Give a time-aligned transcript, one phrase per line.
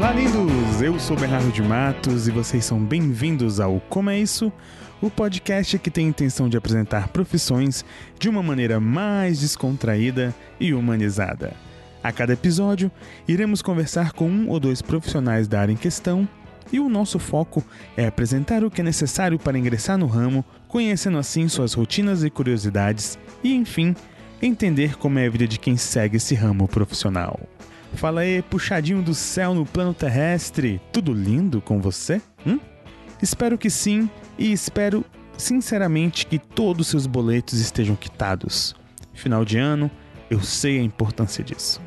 [0.00, 0.80] Olá, lindos!
[0.80, 4.50] Eu sou Bernardo de Matos e vocês são bem-vindos ao Como é Isso?
[4.98, 7.84] O podcast que tem a intenção de apresentar profissões
[8.18, 11.52] de uma maneira mais descontraída e humanizada.
[12.02, 12.90] A cada episódio,
[13.28, 16.26] iremos conversar com um ou dois profissionais da área em questão
[16.72, 17.62] e o nosso foco
[17.94, 22.30] é apresentar o que é necessário para ingressar no ramo, conhecendo assim suas rotinas e
[22.30, 23.94] curiosidades e, enfim,
[24.40, 27.38] entender como é a vida de quem segue esse ramo profissional.
[27.94, 32.20] Fala aí, puxadinho do céu no plano terrestre, tudo lindo com você?
[32.46, 32.58] Hum?
[33.22, 34.08] Espero que sim
[34.38, 35.04] e espero
[35.36, 38.74] sinceramente que todos seus boletos estejam quitados.
[39.12, 39.90] Final de ano,
[40.30, 41.80] eu sei a importância disso.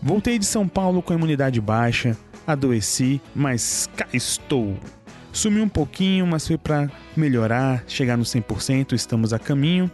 [0.00, 2.16] Voltei de São Paulo com a imunidade baixa,
[2.46, 4.76] adoeci, mas cá estou.
[5.32, 9.90] Sumi um pouquinho, mas foi para melhorar, chegar no 100%, estamos a caminho.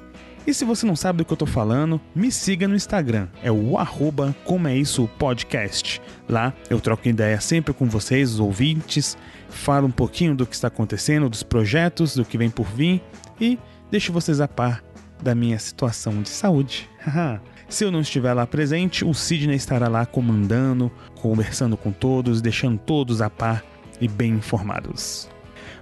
[0.46, 3.50] E se você não sabe do que eu tô falando, me siga no Instagram, é
[3.50, 6.02] o arroba como é isso podcast.
[6.28, 9.16] Lá eu troco ideia sempre com vocês, os ouvintes,
[9.48, 13.02] falo um pouquinho do que está acontecendo, dos projetos, do que vem por vir
[13.40, 13.58] e
[13.90, 14.84] deixo vocês a par
[15.22, 16.90] da minha situação de saúde.
[17.66, 22.78] Se eu não estiver lá presente, o Sidney estará lá comandando, conversando com todos, deixando
[22.78, 23.64] todos a par
[23.98, 25.33] e bem informados.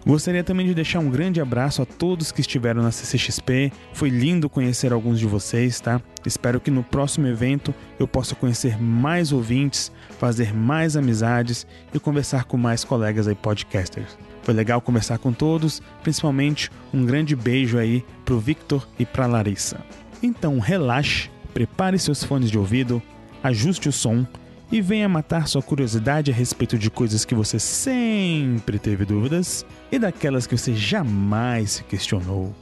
[0.04, 3.72] Gostaria também de deixar um grande abraço a todos que estiveram na CCXP.
[3.92, 6.02] Foi lindo conhecer alguns de vocês, tá?
[6.26, 12.44] Espero que no próximo evento eu possa conhecer mais ouvintes, fazer mais amizades e conversar
[12.44, 14.18] com mais colegas aí podcasters.
[14.42, 19.78] Foi legal conversar com todos, principalmente um grande beijo aí pro Victor e pra Larissa.
[20.20, 23.00] Então relaxe, prepare seus fones de ouvido,
[23.40, 24.26] ajuste o som
[24.72, 29.98] e venha matar sua curiosidade a respeito de coisas que você sempre teve dúvidas e
[29.98, 32.54] daquelas que você jamais se questionou.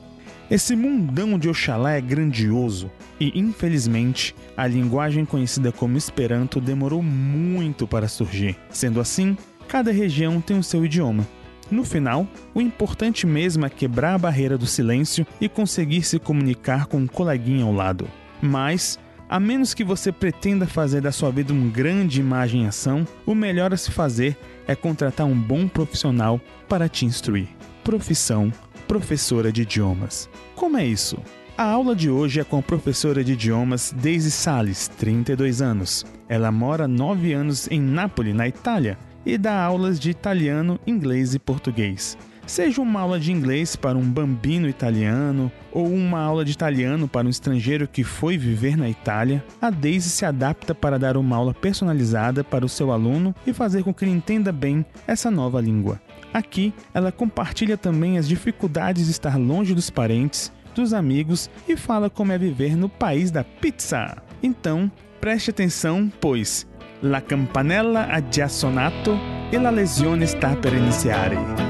[0.50, 7.86] Esse mundão de Oxalá é grandioso e, infelizmente, a linguagem conhecida como Esperanto demorou muito
[7.86, 8.58] para surgir.
[8.69, 9.36] Sendo assim,
[9.69, 11.25] cada região tem o seu idioma.
[11.70, 16.87] No final, o importante mesmo é quebrar a barreira do silêncio e conseguir se comunicar
[16.87, 18.09] com um coleguinha ao lado.
[18.42, 18.98] Mas,
[19.30, 23.72] a menos que você pretenda fazer da sua vida um grande imagem ação, o melhor
[23.72, 24.36] a se fazer
[24.66, 27.46] é contratar um bom profissional para te instruir.
[27.84, 28.52] Profissão
[28.88, 30.28] professora de idiomas.
[30.56, 31.16] Como é isso?
[31.56, 36.04] A aula de hoje é com a professora de idiomas Daisy Salles, 32 anos.
[36.28, 41.38] Ela mora 9 anos em Nápoles, na Itália, e dá aulas de italiano, inglês e
[41.38, 42.18] português.
[42.50, 47.25] Seja uma aula de inglês para um bambino italiano ou uma aula de italiano para
[47.25, 51.55] um estrangeiro que foi viver na Itália, a Daisy se adapta para dar uma aula
[51.55, 56.03] personalizada para o seu aluno e fazer com que ele entenda bem essa nova língua.
[56.34, 62.10] Aqui, ela compartilha também as dificuldades de estar longe dos parentes, dos amigos e fala
[62.10, 64.21] como é viver no país da pizza.
[64.43, 64.91] Então,
[65.21, 66.66] preste atenção, pois
[67.00, 69.16] la campanella ha già suonato
[69.53, 71.69] e la lesione sta per iniziare.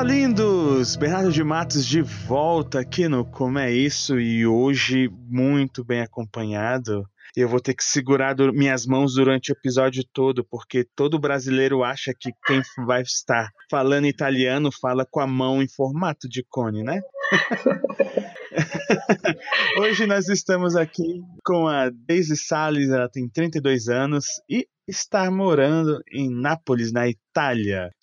[0.00, 0.96] Opa, lindos!
[0.96, 7.04] Bernardo de Matos de volta aqui no Como é Isso e hoje muito bem acompanhado.
[7.36, 12.14] Eu vou ter que segurar minhas mãos durante o episódio todo, porque todo brasileiro acha
[12.18, 17.02] que quem vai estar falando italiano fala com a mão em formato de cone, né?
[19.80, 26.00] Hoje nós estamos aqui com a Daisy Salles, ela tem 32 anos e está morando
[26.10, 27.29] em Nápoles, na Itália.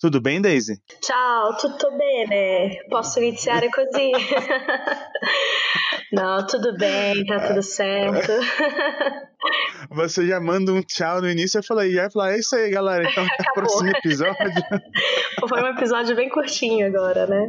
[0.00, 0.80] Tudo bem, Daisy?
[1.02, 2.78] Ciao, tutto bene.
[2.88, 4.12] Posso iniziare così?
[6.12, 8.32] Não, tudo bem, tá tudo certo.
[9.90, 13.08] Você já manda um tchau no início, eu falei, já falar, é isso aí, galera.
[13.08, 14.34] Então, até o próximo episódio.
[15.48, 17.46] Foi um episódio bem curtinho agora, né?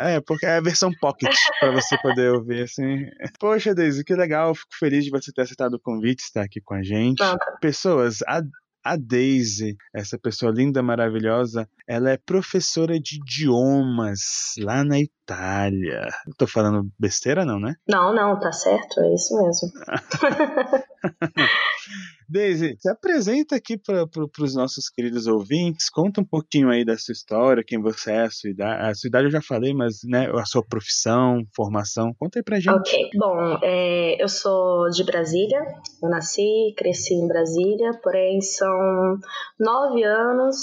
[0.00, 3.06] É, porque é a versão pocket para você poder ouvir, assim.
[3.40, 4.54] Poxa, Daisy, que legal.
[4.54, 7.22] Fico feliz de você ter aceitado o convite, estar aqui com a gente.
[7.60, 8.40] Pessoas, a
[8.84, 16.08] a Daisy, essa pessoa linda, maravilhosa, ela é professora de idiomas lá na Itália.
[16.36, 17.74] tô falando besteira, não, né?
[17.86, 19.70] Não, não, tá certo, é isso mesmo.
[22.28, 26.96] Daisy, se apresenta aqui para pro, os nossos queridos ouvintes, conta um pouquinho aí da
[26.98, 28.82] sua história, quem você é, a sua idade.
[28.82, 32.60] A sua idade eu já falei, mas né, a sua profissão, formação, conta aí pra
[32.60, 32.74] gente.
[32.74, 35.58] Ok, bom, é, eu sou de Brasília,
[36.02, 39.18] eu nasci, cresci em Brasília, porém são
[39.58, 40.56] nove anos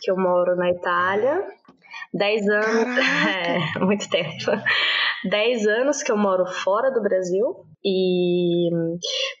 [0.00, 1.46] que eu moro na Itália,
[2.12, 2.66] dez anos,
[3.78, 4.50] é, muito tempo.
[5.30, 8.68] Dez anos que eu moro fora do Brasil e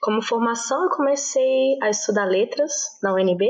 [0.00, 2.72] como formação eu comecei a estudar letras
[3.02, 3.44] na UNB.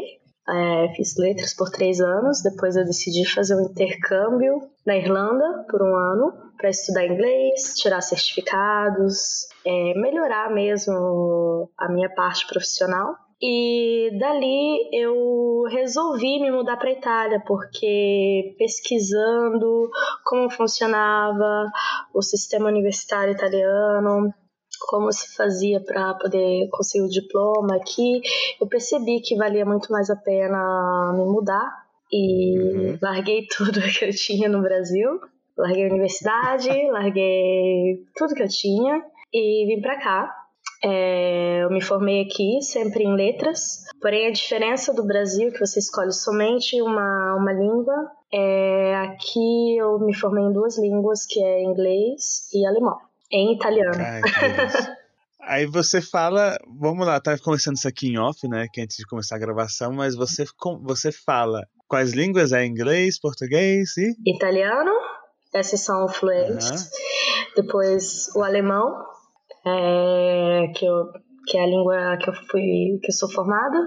[0.49, 5.83] É, fiz letras por três anos, depois eu decidi fazer um intercâmbio na Irlanda por
[5.83, 13.17] um ano para estudar inglês, tirar certificados, é, melhorar mesmo a minha parte profissional.
[13.43, 19.91] E dali eu resolvi me mudar para Itália, porque pesquisando
[20.25, 21.67] como funcionava
[22.15, 24.33] o sistema universitário italiano,
[24.81, 28.21] como se fazia para poder conseguir o diploma aqui,
[28.61, 32.99] eu percebi que valia muito mais a pena me mudar e uhum.
[33.03, 35.21] larguei tudo que eu tinha no Brasil.
[35.57, 39.03] Larguei a universidade, larguei tudo que eu tinha
[39.33, 40.47] e vim para cá
[40.85, 45.79] é, eu me formei aqui, sempre em letras, porém a diferença do Brasil, que você
[45.79, 47.95] escolhe somente uma, uma língua,
[48.33, 52.99] é, aqui eu me formei em duas línguas, que é inglês e alemão,
[53.31, 53.99] em italiano.
[53.99, 54.21] Ai,
[55.41, 59.07] Aí você fala, vamos lá, tá conversando isso aqui em off, né, que antes de
[59.07, 60.45] começar a gravação, mas você,
[60.83, 62.53] você fala quais línguas?
[62.53, 64.15] É inglês, português e?
[64.27, 64.91] Italiano,
[65.55, 66.69] esses são fluentes.
[66.69, 66.77] Uhum.
[67.57, 68.93] Depois o alemão,
[69.67, 71.13] é, que, eu,
[71.47, 73.79] que é a língua que eu fui que eu sou formada.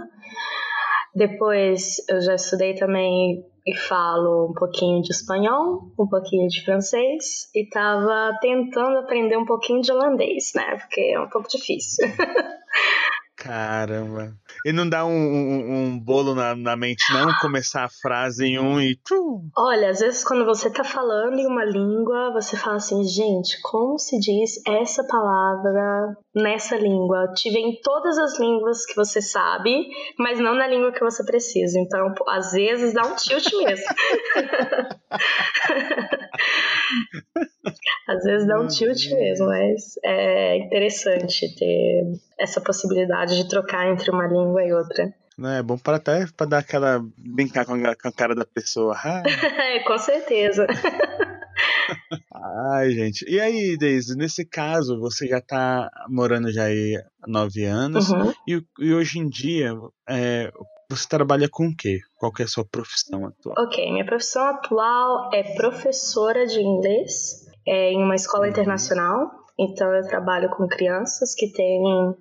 [1.16, 7.50] Depois eu já estudei também e falo um pouquinho de espanhol, um pouquinho de francês
[7.54, 10.78] e estava tentando aprender um pouquinho de holandês, né?
[10.78, 12.08] Porque é um pouco difícil.
[13.40, 14.36] Caramba.
[14.66, 17.32] E não dá um, um, um bolo na, na, mente, não?
[17.40, 19.00] Começar a frase em um e.
[19.58, 23.98] Olha, às vezes quando você tá falando em uma língua, você fala assim, gente, como
[23.98, 27.32] se diz essa palavra nessa língua?
[27.34, 29.88] Te vem todas as línguas que você sabe,
[30.18, 31.80] mas não na língua que você precisa.
[31.80, 33.86] Então, às vezes dá um tilt mesmo.
[38.08, 42.04] Às vezes dá um tilt mesmo, mas é interessante ter
[42.40, 45.14] essa possibilidade de trocar entre uma língua e outra.
[45.38, 48.46] Não, é bom para até para dar aquela brincar com a, com a cara da
[48.46, 48.94] pessoa.
[48.98, 49.24] Ah.
[49.78, 50.68] é, com certeza.
[52.72, 53.26] Ai, gente.
[53.26, 58.34] E aí, Deise, nesse caso, você já está morando já aí há nove anos uhum.
[58.48, 59.74] e, e, hoje em dia
[60.10, 60.52] é,
[60.90, 62.00] você trabalha com o quê?
[62.18, 63.56] Qual que é a sua profissão atual?
[63.60, 68.50] Ok, minha profissão atual é professora de inglês é, em uma escola uhum.
[68.50, 69.32] internacional.
[69.58, 72.16] Então eu trabalho com crianças que têm um,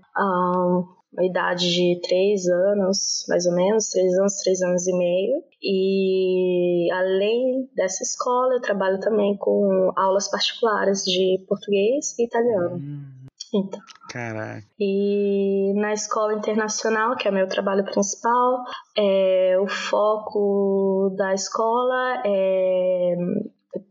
[1.13, 5.43] uma idade de três anos, mais ou menos, três anos, três anos e meio.
[5.63, 12.77] E além dessa escola, eu trabalho também com aulas particulares de português e italiano.
[12.77, 13.18] Uhum.
[13.55, 13.81] Então.
[14.11, 14.65] Caraca.
[14.79, 18.65] E na escola internacional, que é meu trabalho principal,
[18.97, 23.17] é, o foco da escola é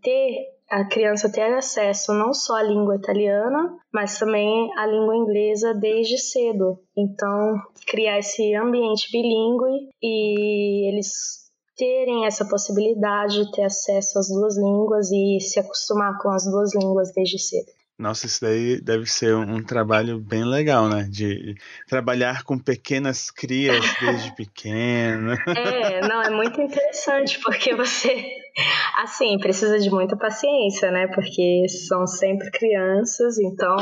[0.01, 5.73] ter a criança ter acesso não só à língua italiana, mas também à língua inglesa
[5.73, 6.79] desde cedo.
[6.95, 7.55] Então,
[7.87, 15.09] criar esse ambiente bilíngue e eles terem essa possibilidade de ter acesso às duas línguas
[15.11, 17.76] e se acostumar com as duas línguas desde cedo.
[17.97, 21.07] Nossa, isso daí deve ser um, trabalho bem legal, né?
[21.09, 21.55] De
[21.87, 25.35] trabalhar com pequenas crias desde pequena.
[25.57, 28.25] É, não, é muito interessante, porque você,
[29.01, 31.07] assim, precisa de muita paciência, né?
[31.07, 33.75] Porque são sempre crianças, então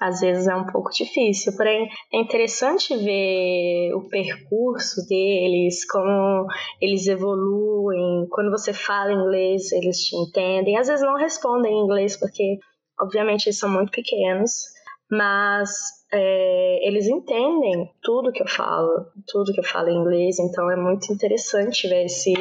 [0.00, 6.46] às vezes é um pouco difícil, porém é interessante ver o percurso deles, como
[6.80, 8.26] eles evoluem.
[8.30, 10.78] Quando você fala inglês, eles te entendem.
[10.78, 12.58] Às vezes não respondem em inglês porque
[13.00, 14.64] Obviamente eles são muito pequenos,
[15.10, 15.70] mas
[16.12, 20.76] é, eles entendem tudo que eu falo, tudo que eu falo em inglês, então é
[20.76, 22.32] muito interessante ver esse,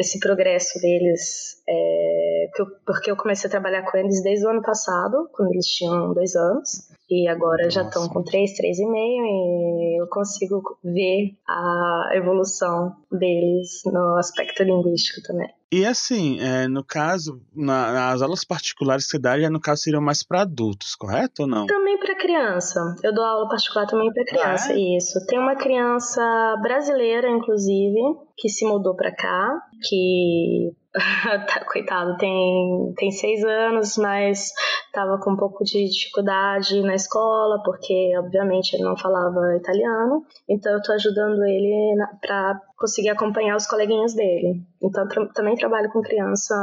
[0.00, 2.46] esse progresso deles, é,
[2.86, 6.34] porque eu comecei a trabalhar com eles desde o ano passado, quando eles tinham dois
[6.34, 7.70] anos, e agora Nossa.
[7.70, 14.16] já estão com três, três e meio, e eu consigo ver a evolução deles no
[14.16, 15.48] aspecto linguístico também.
[15.72, 19.82] E assim, é, no caso, na, nas aulas particulares que você dá, já no caso
[19.82, 21.66] seriam mais para adultos, correto ou não?
[21.66, 22.80] Também para criança.
[23.04, 24.96] Eu dou aula particular também para criança, ah, é?
[24.96, 25.24] isso.
[25.26, 26.20] Tem uma criança
[26.60, 28.00] brasileira, inclusive,
[28.40, 30.72] que se mudou para cá, que
[31.46, 34.50] tá, coitado, tem, tem seis anos, mas
[34.86, 40.24] estava com um pouco de dificuldade na escola, porque obviamente ele não falava italiano.
[40.48, 44.62] Então eu estou ajudando ele para conseguir acompanhar os coleguinhas dele.
[44.82, 46.54] Então também trabalho com criança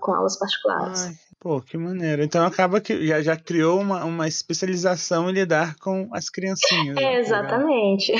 [0.00, 1.06] com aulas particulares.
[1.06, 2.22] Ai, pô, que maneiro.
[2.22, 6.96] Então acaba que já, já criou uma, uma especialização em lidar com as criancinhas.
[6.96, 7.20] É, né?
[7.20, 8.14] exatamente.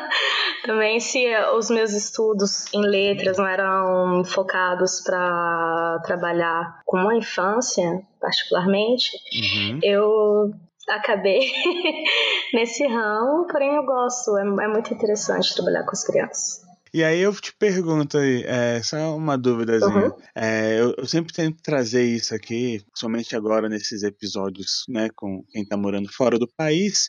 [0.64, 1.22] também se
[1.54, 9.78] os meus estudos em letras não eram focados para trabalhar com a infância, particularmente, uhum.
[9.82, 10.50] eu
[10.88, 11.52] acabei
[12.54, 16.71] nesse ramo, porém eu gosto, é, é muito interessante trabalhar com as crianças.
[16.94, 20.08] E aí eu te pergunto aí, é, só uma dúvidazinha.
[20.08, 20.16] Uhum.
[20.34, 25.62] É, eu, eu, sempre tento trazer isso aqui, somente agora nesses episódios, né, com quem
[25.62, 27.08] está morando fora do país.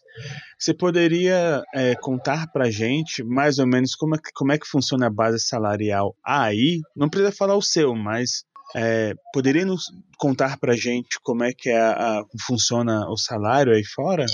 [0.57, 5.07] Você poderia é, contar pra gente mais ou menos como é, como é que funciona
[5.07, 6.79] a base salarial aí?
[6.95, 11.69] Não precisa falar o seu, mas é, poderia nos contar pra gente como é que
[11.69, 14.25] é a, a, funciona o salário aí fora?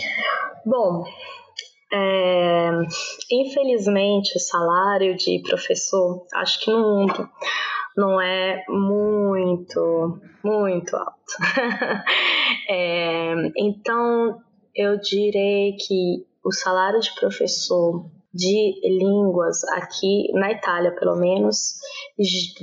[0.64, 1.04] Bom,
[1.92, 2.70] é,
[3.32, 7.30] infelizmente, o salário de professor, acho que no mundo,
[7.98, 11.34] não é muito, muito alto.
[12.70, 14.40] é, então,
[14.76, 21.80] eu direi que o salário de professor de línguas aqui na Itália, pelo menos,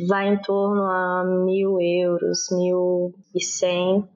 [0.08, 4.08] vai em torno a mil euros, mil e cem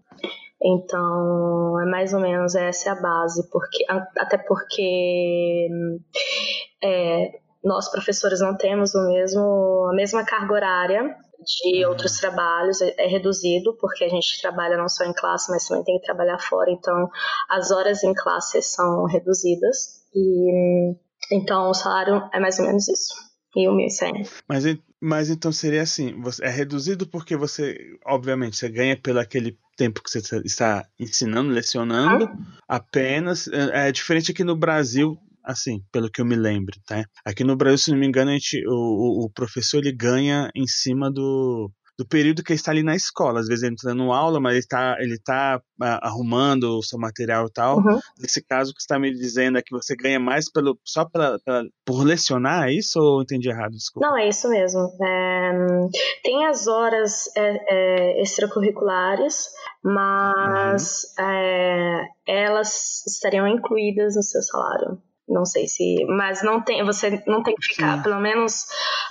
[0.62, 3.84] então, é mais ou menos essa é a base, porque
[4.18, 5.68] até porque
[6.82, 7.30] é,
[7.64, 11.90] nós professores não temos o mesmo a mesma carga horária de uhum.
[11.90, 15.84] outros trabalhos é, é reduzido porque a gente trabalha não só em classe, mas também
[15.84, 16.70] tem que trabalhar fora.
[16.70, 17.08] Então,
[17.48, 20.94] as horas em classe são reduzidas e
[21.32, 23.14] então o salário é mais ou menos isso.
[23.56, 24.42] E o 1.100.
[24.48, 24.64] Mas,
[25.00, 30.10] mas então seria assim, é reduzido porque você, obviamente, você ganha pelo aquele tempo que
[30.10, 32.28] você está ensinando, lecionando,
[32.68, 33.48] apenas.
[33.48, 37.02] É, é diferente aqui no Brasil, assim, pelo que eu me lembro, tá?
[37.24, 40.66] Aqui no Brasil, se não me engano, a gente, o, o professor ele ganha em
[40.66, 43.40] cima do, do período que ele está ali na escola.
[43.40, 46.98] Às vezes ele está dando aula, mas ele está ele tá, ah, arrumando o seu
[46.98, 47.76] material e tal.
[47.76, 48.00] Uhum.
[48.18, 51.04] Nesse caso, o que você está me dizendo é que você ganha mais pelo, só
[51.04, 53.72] pela, pela, por lecionar, é isso ou eu entendi errado?
[53.72, 54.08] Desculpa.
[54.08, 54.80] Não, é isso mesmo.
[55.02, 55.52] É,
[56.24, 59.44] tem as horas é, é, extracurriculares,
[59.84, 61.26] mas uhum.
[61.26, 65.02] É, elas estariam incluídas no seu salário.
[65.30, 66.04] Não sei se.
[66.06, 68.02] Mas não tem, você não tem que ficar, Sim.
[68.02, 68.66] pelo menos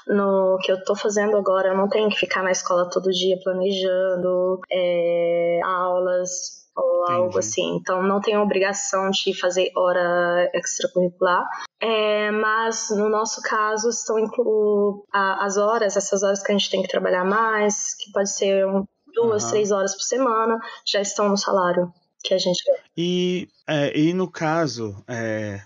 [0.08, 3.40] no que eu tô fazendo agora, eu não tenho que ficar na escola todo dia
[3.42, 7.20] planejando é, aulas ou Entendi.
[7.20, 7.78] algo assim.
[7.78, 11.46] Então não tenho obrigação de fazer hora extracurricular.
[11.82, 16.82] É, mas no nosso caso estão inclu as horas, essas horas que a gente tem
[16.82, 19.50] que trabalhar mais, que pode ser um, duas, uhum.
[19.52, 21.92] três horas por semana, já estão no salário
[22.24, 22.84] que a gente quer.
[22.98, 25.62] E, é, e no caso, é,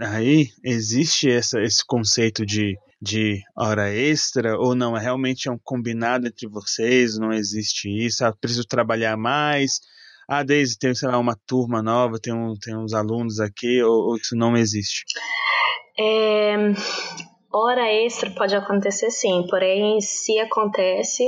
[0.00, 4.96] aí existe essa, esse conceito de, de hora extra ou não?
[4.96, 7.18] É realmente é um combinado entre vocês?
[7.18, 8.24] Não existe isso?
[8.24, 9.80] Ah, preciso trabalhar mais?
[10.28, 14.10] Ah, Daisy, tem, sei lá, uma turma nova, tem, um, tem uns alunos aqui, ou,
[14.10, 15.04] ou isso não existe?
[15.98, 16.56] É,
[17.54, 21.22] Hora extra pode acontecer sim, porém, se acontece,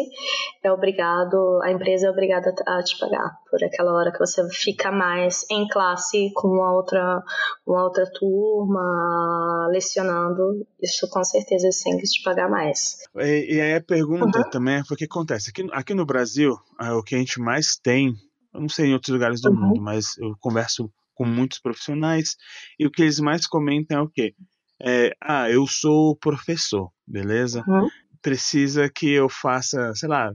[0.62, 4.90] é obrigado, a empresa é obrigada a te pagar por aquela hora que você fica
[4.90, 7.23] mais em classe com uma outra,
[7.66, 10.66] uma outra turma, lecionando.
[10.83, 12.97] Isso com certeza tem que te pagar mais.
[13.16, 14.50] E, e aí a pergunta uhum.
[14.50, 15.50] também é o que acontece.
[15.50, 18.14] Aqui, aqui no Brasil, é o que a gente mais tem,
[18.54, 19.61] eu não sei em outros lugares do uhum.
[19.61, 22.37] mundo, mas eu converso com muitos profissionais
[22.78, 24.35] e o que eles mais comentam é o quê?
[24.84, 27.64] É, ah, eu sou professor, beleza?
[27.66, 27.88] Uhum.
[28.20, 30.32] Precisa que eu faça, sei lá,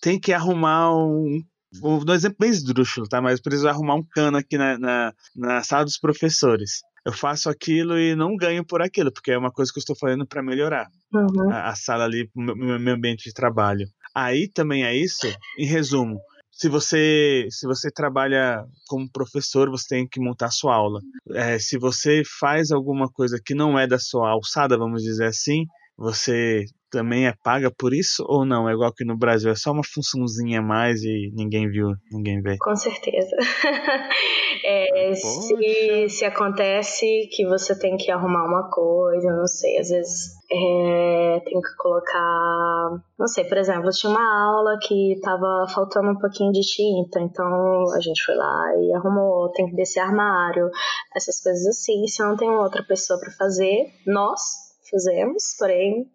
[0.00, 1.40] tem que arrumar um.
[1.80, 3.20] Vou dar um exemplo bem esdrúxulo, tá?
[3.20, 6.80] Mas preciso arrumar um cano aqui na, na, na sala dos professores.
[7.04, 9.96] Eu faço aquilo e não ganho por aquilo, porque é uma coisa que eu estou
[9.96, 11.52] fazendo para melhorar uhum.
[11.52, 13.86] a, a, sala ali, o meu, meu ambiente de trabalho.
[14.14, 15.26] Aí também é isso,
[15.58, 16.18] em resumo
[16.56, 21.00] se você se você trabalha como professor, você tem que montar sua aula.
[21.34, 25.66] É, se você faz alguma coisa que não é da sua alçada, vamos dizer assim,
[25.98, 28.68] você também é paga por isso ou não?
[28.68, 32.40] É igual que no Brasil, é só uma funçãozinha a mais e ninguém viu, ninguém
[32.40, 32.56] vê.
[32.58, 33.36] Com certeza.
[34.64, 40.35] é, se, se acontece que você tem que arrumar uma coisa, não sei, às vezes
[40.50, 43.02] é, tem que colocar.
[43.18, 47.84] Não sei, por exemplo, tinha uma aula que tava faltando um pouquinho de tinta, então
[47.94, 50.70] a gente foi lá e arrumou, tem que descer armário,
[51.14, 52.06] essas coisas assim.
[52.06, 54.40] Se não tem outra pessoa para fazer, nós
[54.88, 56.06] fizemos, porém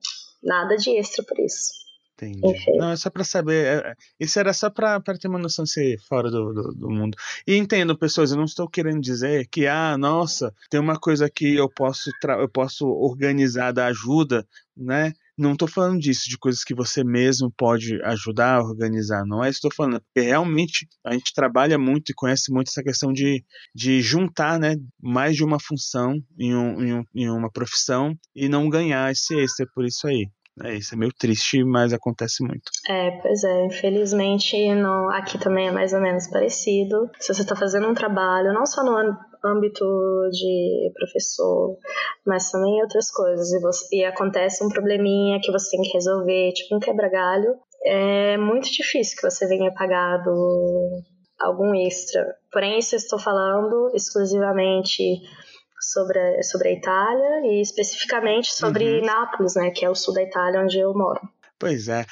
[0.43, 1.80] nada de extra por isso.
[2.21, 2.39] Entendi.
[2.43, 2.77] Enfim.
[2.77, 3.65] Não, é só para saber.
[3.65, 7.17] É, é, isso era só para ter uma noção ser fora do, do, do, mundo.
[7.47, 11.55] E entendo, pessoas, eu não estou querendo dizer que, ah, nossa, tem uma coisa que
[11.55, 14.47] eu posso, eu posso organizar da ajuda,
[14.77, 15.13] né?
[15.35, 19.25] Não estou falando disso, de coisas que você mesmo pode ajudar a organizar.
[19.25, 22.67] Não é isso que estou falando, porque realmente a gente trabalha muito e conhece muito
[22.67, 27.29] essa questão de, de juntar né, mais de uma função em, um, em, um, em
[27.29, 30.29] uma profissão e não ganhar esse extra por isso aí.
[30.63, 32.71] É, isso é meio triste, mas acontece muito.
[32.89, 33.65] É, pois é.
[33.65, 37.09] Infelizmente, no, aqui também é mais ou menos parecido.
[37.19, 38.97] Se você está fazendo um trabalho, não só no
[39.43, 39.85] âmbito
[40.31, 41.77] de professor,
[42.25, 43.51] mas também em outras coisas.
[43.51, 47.55] E, você, e acontece um probleminha que você tem que resolver, tipo um quebra-galho.
[47.85, 50.31] É muito difícil que você venha pagado
[51.39, 52.23] algum extra.
[52.51, 55.21] Porém, isso eu estou falando exclusivamente
[55.81, 59.05] sobre, sobre a Itália e especificamente sobre uhum.
[59.05, 61.19] Nápoles, né, que é o sul da Itália onde eu moro.
[61.59, 62.05] Pois é.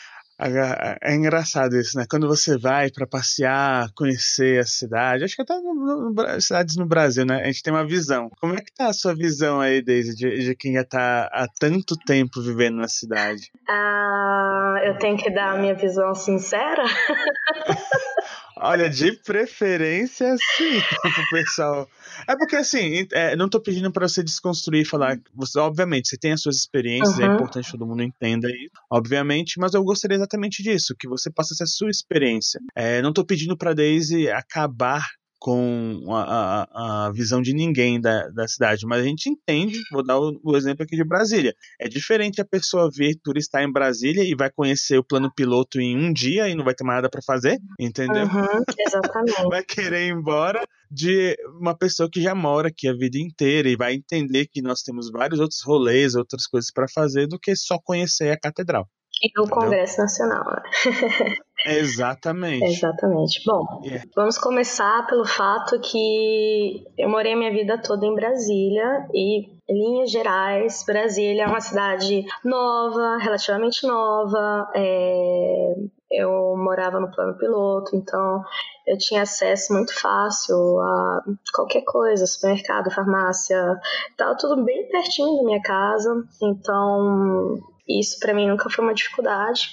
[1.02, 2.06] É engraçado isso, né?
[2.10, 6.86] Quando você vai para passear, conhecer a cidade, acho que até no, no, cidades no
[6.86, 7.42] Brasil, né?
[7.42, 8.30] A gente tem uma visão.
[8.40, 11.46] Como é que tá a sua visão aí, Daisy, de, de quem já tá há
[11.60, 13.52] tanto tempo vivendo na cidade?
[13.68, 16.86] Ah, eu tenho que dar a minha visão sincera?
[18.62, 21.90] Olha, de preferência, sim, pro pessoal.
[22.28, 25.18] É porque, assim, é, não tô pedindo para você desconstruir e falar.
[25.34, 27.32] Você, obviamente, você tem as suas experiências, é uhum.
[27.32, 31.32] é importante que todo mundo entenda isso, obviamente, mas eu gostaria exatamente disso, que você
[31.32, 32.60] passasse a sua experiência.
[32.76, 35.08] É, não tô pedindo pra Daisy acabar
[35.40, 40.04] com a, a, a, visão de ninguém da, da cidade, mas a gente entende, vou
[40.04, 41.56] dar o, o, exemplo aqui de Brasília.
[41.80, 45.98] É diferente a pessoa vir turistar em Brasília e vai conhecer o plano piloto em
[45.98, 48.24] um dia e não vai ter mais nada para fazer, entendeu?
[48.24, 49.48] Uhum, exatamente.
[49.50, 53.78] vai querer ir embora de uma pessoa que já mora aqui a vida inteira e
[53.78, 57.80] vai entender que nós temos vários outros rolês, outras coisas para fazer do que só
[57.80, 58.90] conhecer a catedral.
[59.22, 60.46] E o Congresso Nacional.
[60.46, 61.36] Né?
[61.66, 62.66] Exatamente.
[62.66, 63.44] Exatamente.
[63.46, 64.06] Bom, yeah.
[64.16, 70.10] vamos começar pelo fato que eu morei minha vida toda em Brasília e em linhas
[70.10, 74.68] gerais, Brasília é uma cidade nova, relativamente nova.
[74.74, 75.76] É...
[76.12, 78.44] Eu morava no plano piloto, então
[78.88, 81.24] eu tinha acesso muito fácil a
[81.54, 83.80] qualquer coisa, supermercado, farmácia,
[84.18, 86.10] tava tudo bem pertinho da minha casa.
[86.42, 87.60] Então
[87.90, 89.70] isso para mim nunca foi uma dificuldade.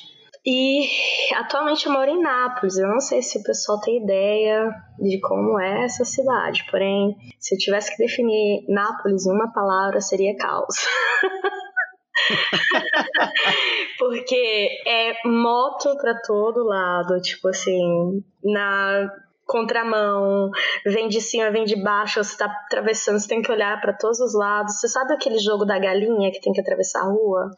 [0.49, 0.89] E
[1.35, 2.79] atualmente eu moro em Nápoles.
[2.79, 7.55] Eu não sei se o pessoal tem ideia de como é essa cidade, porém, se
[7.55, 10.77] eu tivesse que definir Nápoles em uma palavra, seria caos.
[13.99, 19.11] Porque é moto para todo lado, tipo assim, na
[19.47, 20.51] contramão,
[20.85, 24.21] vem de cima, vem de baixo, você tá atravessando, você tem que olhar para todos
[24.21, 24.79] os lados.
[24.79, 27.51] Você sabe aquele jogo da galinha que tem que atravessar a rua?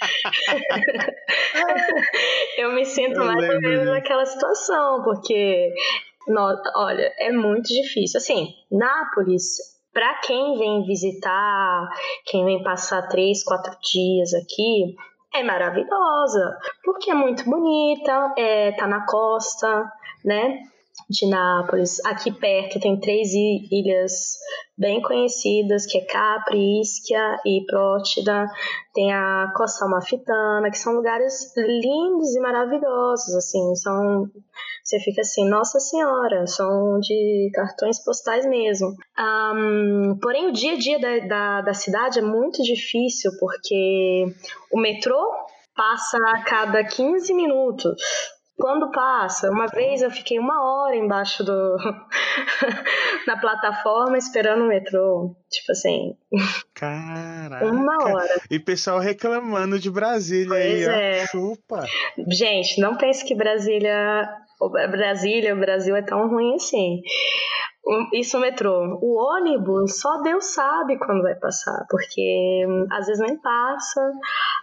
[2.58, 5.72] eu me sinto eu mais ou menos naquela situação, porque,
[6.28, 8.18] no, olha, é muito difícil.
[8.18, 9.56] Assim, Nápoles,
[9.92, 11.88] para quem vem visitar,
[12.26, 14.94] quem vem passar três, quatro dias aqui,
[15.34, 19.90] é maravilhosa, porque é muito bonita, é, tá na costa,
[20.24, 20.60] né?
[21.08, 22.04] De Nápoles.
[22.04, 24.38] Aqui perto tem três ilhas
[24.76, 28.46] bem conhecidas, que é Capri, Ischia e Prótida.
[28.94, 34.30] Tem a Costa Amalfitana, que são lugares lindos e maravilhosos, assim, são
[34.86, 38.94] você fica assim, nossa senhora, são de cartões postais mesmo.
[39.18, 44.26] Um, porém, o dia a dia da, da, da cidade é muito difícil, porque
[44.70, 45.20] o metrô
[45.74, 48.00] passa a cada 15 minutos.
[48.58, 51.76] Quando passa, uma vez eu fiquei uma hora embaixo do
[53.26, 56.16] na plataforma esperando o metrô, tipo assim.
[56.72, 57.66] Caraca.
[57.66, 58.40] Uma hora.
[58.50, 61.22] E pessoal reclamando de Brasília pois aí, é.
[61.22, 61.26] ó.
[61.26, 61.84] Chupa.
[62.28, 64.26] Gente, não pense que Brasília,
[64.90, 67.02] Brasília, o Brasil é tão ruim assim.
[68.12, 68.98] Isso o metrô.
[69.00, 74.12] O ônibus, só Deus sabe quando vai passar, porque hum, às vezes nem passa,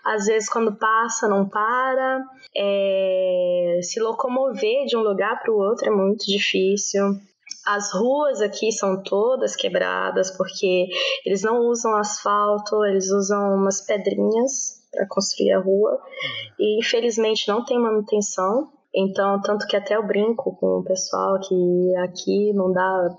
[0.03, 2.21] às vezes quando passa não para.
[2.55, 3.79] É...
[3.81, 7.01] Se locomover de um lugar para o outro é muito difícil.
[7.65, 10.89] As ruas aqui são todas quebradas porque
[11.25, 15.99] eles não usam asfalto, eles usam umas pedrinhas para construir a rua
[16.59, 18.69] e infelizmente não tem manutenção.
[18.95, 23.09] Então, tanto que até eu brinco com o pessoal que aqui não dá,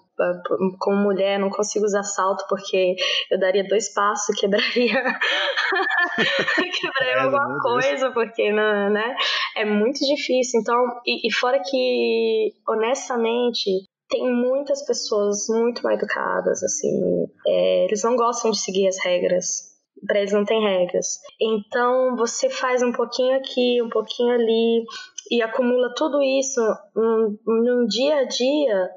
[0.79, 2.95] como mulher, não consigo usar salto porque
[3.29, 5.03] eu daria dois passos e quebraria,
[6.81, 9.17] quebraria alguma coisa, porque não, né?
[9.57, 10.61] É muito difícil.
[10.61, 13.71] Então, e, e fora que, honestamente,
[14.09, 19.75] tem muitas pessoas muito mal educadas, assim, é, eles não gostam de seguir as regras
[20.07, 21.19] para eles não tem regras.
[21.41, 24.85] Então você faz um pouquinho aqui, um pouquinho ali
[25.31, 26.61] e acumula tudo isso
[26.95, 28.91] num, num dia a dia,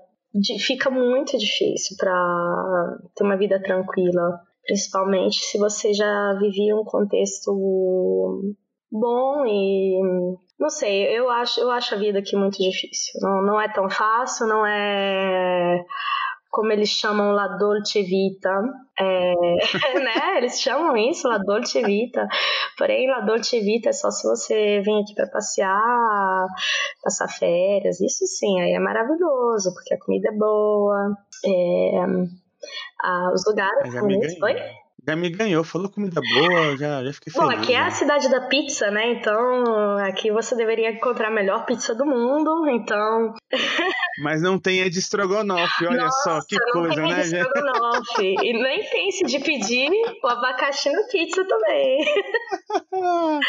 [0.60, 8.56] fica muito difícil para ter uma vida tranquila, principalmente se você já vivia um contexto
[8.92, 10.00] bom e
[10.60, 13.14] não sei, eu acho, eu acho a vida aqui muito difícil.
[13.22, 15.84] Não, não é tão fácil, não é
[16.50, 18.50] como eles chamam La Dolce Vita,
[19.00, 19.34] é,
[20.00, 20.38] né?
[20.38, 22.28] Eles chamam isso La Dolce Vita.
[22.78, 26.48] Porém, La Dolce Vita é só se você vem aqui para passear,
[27.04, 28.02] passar férias.
[28.02, 32.00] Isso sim, aí é maravilhoso, porque a comida é boa, é,
[33.04, 34.42] a, os lugares são bonitos.
[34.42, 34.56] Oi?
[35.08, 37.48] Já me ganhou, falou comida boa, já, já fiquei feliz.
[37.48, 39.14] Bom, aqui é a cidade da pizza, né?
[39.14, 43.34] Então, aqui você deveria encontrar a melhor pizza do mundo, então...
[44.22, 47.22] Mas não tem a de estrogonofe, olha Nossa, só, que coisa, né?
[47.22, 48.36] De estrogonofe.
[48.44, 49.90] e nem pense de pedir
[50.22, 52.00] o abacaxi na pizza também.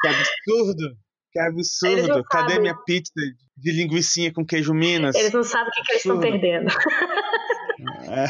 [0.00, 0.96] que absurdo!
[1.32, 2.24] Que absurdo!
[2.30, 2.60] Cadê sabem.
[2.60, 3.12] minha pizza
[3.56, 5.16] de linguiça com queijo Minas?
[5.16, 6.68] Eles não sabem o que, que eles estão perdendo.
[8.08, 8.26] É.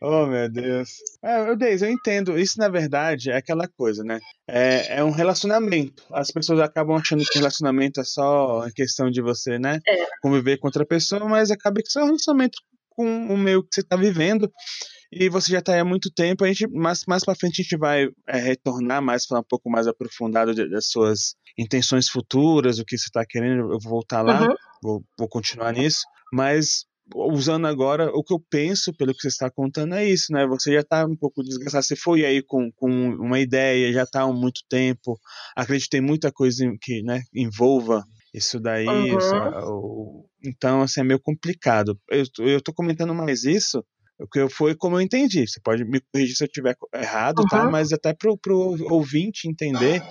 [0.00, 0.90] oh, meu Deus.
[1.22, 2.38] É, Deis, eu entendo.
[2.38, 4.20] Isso, na verdade, é aquela coisa, né?
[4.48, 6.02] É, é um relacionamento.
[6.12, 9.80] As pessoas acabam achando que relacionamento é só a questão de você, né?
[9.86, 10.06] É.
[10.22, 12.58] Conviver com outra pessoa, mas acaba que isso é um relacionamento
[12.90, 14.50] com o meio que você está vivendo
[15.10, 16.44] e você já está aí há muito tempo.
[16.44, 19.70] A gente, mais, mais para frente a gente vai é, retornar mais, falar um pouco
[19.70, 23.72] mais aprofundado de, das suas intenções futuras, o que você está querendo.
[23.72, 24.54] Eu vou voltar lá, uhum.
[24.82, 26.00] vou, vou continuar nisso.
[26.32, 30.46] Mas usando agora o que eu penso pelo que você está contando é isso, né?
[30.46, 34.22] Você já está um pouco desgastado, você foi aí com, com uma ideia, já está
[34.22, 35.18] há muito tempo.
[35.56, 38.86] Acredito que tem muita coisa que né, envolva isso daí.
[38.86, 39.18] Uhum.
[39.18, 41.98] Isso, o, então, assim, é meio complicado.
[42.10, 43.84] Eu, eu tô comentando mais isso,
[44.32, 45.46] que foi como eu entendi.
[45.46, 47.58] Você pode me corrigir se eu estiver errado, tá?
[47.58, 47.64] Uhum.
[47.64, 47.70] tá?
[47.70, 50.02] Mas até pro, pro ouvinte entender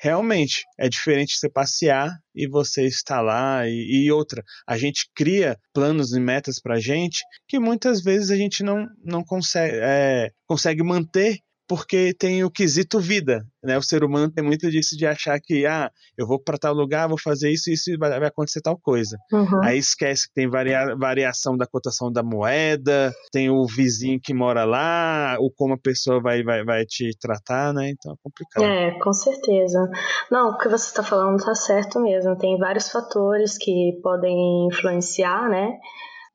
[0.00, 4.42] realmente é diferente você passear e você estar lá e, e, outra.
[4.66, 9.22] A gente cria planos e metas para gente que muitas vezes a gente não, não
[9.22, 11.38] consegue é, consegue manter
[11.70, 13.78] porque tem o quesito vida, né?
[13.78, 17.06] O ser humano tem muito disso de achar que, ah, eu vou para tal lugar,
[17.06, 19.16] vou fazer isso, isso vai, vai acontecer tal coisa.
[19.32, 19.62] Uhum.
[19.62, 24.64] Aí esquece que tem varia, variação da cotação da moeda, tem o vizinho que mora
[24.64, 27.90] lá, ou como a pessoa vai, vai, vai te tratar, né?
[27.90, 28.64] Então é complicado.
[28.64, 29.88] É, com certeza.
[30.28, 32.36] Não, o que você está falando está certo mesmo.
[32.36, 35.78] Tem vários fatores que podem influenciar, né?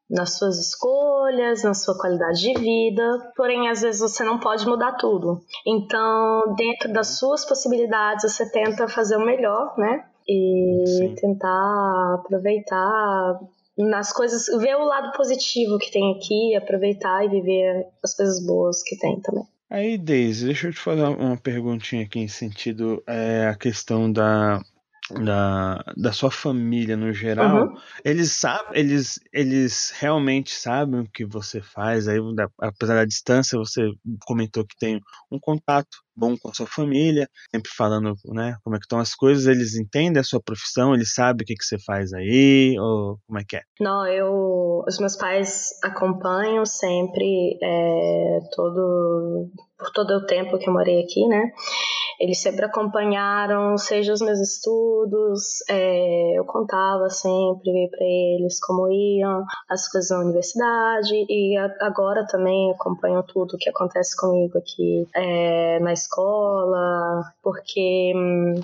[0.09, 4.93] Nas suas escolhas, na sua qualidade de vida, porém às vezes você não pode mudar
[4.93, 5.41] tudo.
[5.65, 10.05] Então, dentro das suas possibilidades, você tenta fazer o melhor, né?
[10.27, 11.15] E Sim.
[11.15, 13.39] tentar aproveitar
[13.77, 18.81] nas coisas, ver o lado positivo que tem aqui, aproveitar e viver as coisas boas
[18.83, 19.43] que tem também.
[19.69, 24.61] Aí, Deise, deixa eu te fazer uma perguntinha aqui em sentido é, a questão da
[25.11, 27.77] da, da sua família no geral, uhum.
[28.03, 32.07] eles sabem, eles, eles realmente sabem o que você faz.
[32.07, 32.17] Aí,
[32.59, 33.81] apesar da distância, você
[34.25, 34.99] comentou que tem
[35.31, 39.13] um contato bom com a sua família, sempre falando, né, como é que estão as
[39.13, 43.17] coisas, eles entendem a sua profissão, eles sabem o que, que você faz aí, ou
[43.27, 43.61] como é que é?
[43.79, 50.73] Não, eu, os meus pais acompanham sempre, é, todo, por todo o tempo que eu
[50.73, 51.51] morei aqui, né,
[52.19, 59.43] eles sempre acompanharam, seja os meus estudos, é, eu contava sempre para eles como iam
[59.69, 65.79] as coisas na universidade e agora também acompanham tudo o que acontece comigo aqui é,
[65.79, 65.91] na
[67.41, 68.55] porque hum,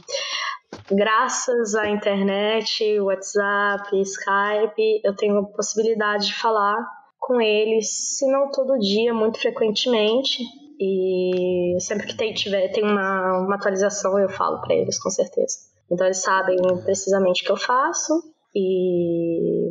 [0.90, 6.78] graças à internet, WhatsApp, Skype, eu tenho a possibilidade de falar
[7.20, 10.44] com eles, se não todo dia, muito frequentemente.
[10.80, 15.58] E sempre que tem, tiver, tem uma, uma atualização, eu falo para eles, com certeza.
[15.92, 18.14] Então eles sabem precisamente o que eu faço
[18.56, 19.70] e,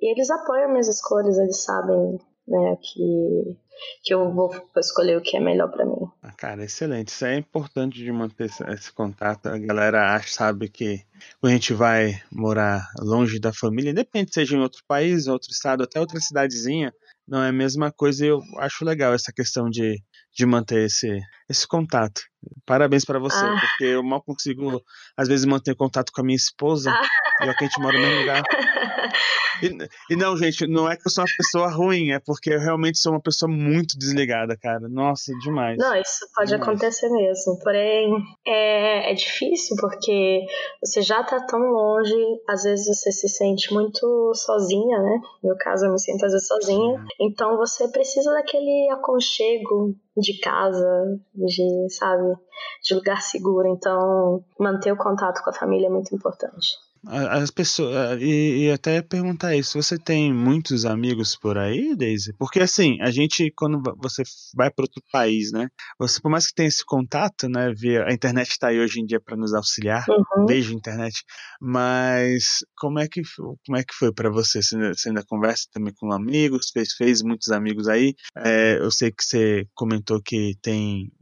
[0.00, 3.56] e eles apoiam minhas escolhas, eles sabem né, que,
[4.02, 6.08] que eu vou escolher o que é melhor para mim.
[6.22, 7.08] Ah, cara, excelente.
[7.08, 9.46] Isso é importante de manter esse, contato.
[9.46, 11.04] A galera acha, sabe que
[11.40, 15.82] quando a gente vai morar longe da família, independente seja em outro país, outro estado,
[15.82, 16.92] até outra cidadezinha,
[17.26, 20.02] não é a mesma coisa e eu acho legal essa questão de,
[20.34, 22.22] de manter esse, esse contato.
[22.66, 23.56] Parabéns para você, ah.
[23.60, 24.82] porque eu mal consigo,
[25.16, 27.46] às vezes, manter contato com a minha esposa, ah.
[27.46, 28.42] e aqui a gente mora no mesmo lugar.
[29.62, 32.60] E, e, não, gente, não é que eu sou uma pessoa ruim, é porque eu
[32.60, 34.88] realmente sou uma pessoa muito desligada, cara.
[34.88, 35.76] Nossa, demais.
[35.78, 36.68] Não, isso pode demais.
[36.68, 37.58] acontecer mesmo.
[37.60, 38.12] Porém,
[38.46, 40.42] é, é difícil porque
[40.82, 42.14] você já tá tão longe,
[42.48, 45.20] às vezes você se sente muito sozinha, né?
[45.42, 47.04] No meu caso, eu me sinto às vezes sozinha.
[47.20, 52.34] Então você precisa daquele aconchego de casa, de, sabe,
[52.82, 53.68] de lugar seguro.
[53.68, 56.76] Então, manter o contato com a família é muito importante.
[57.06, 62.60] as pessoas e, e, até perguntar isso você tem muitos amigos por aí Daisy porque
[62.60, 64.24] assim a gente quando você
[64.56, 68.12] vai para outro país né você por mais que tenha esse contato né via a
[68.12, 70.44] internet está aí hoje em dia para nos auxiliar uhum.
[70.46, 71.22] beijo internet
[71.60, 73.22] mas como é que
[73.64, 76.94] como é que foi para você você ainda, você ainda, conversa também com amigos fez
[76.94, 81.12] fez muitos amigos aí é, eu sei que você comentou que tem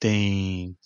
[0.00, 0.76] tem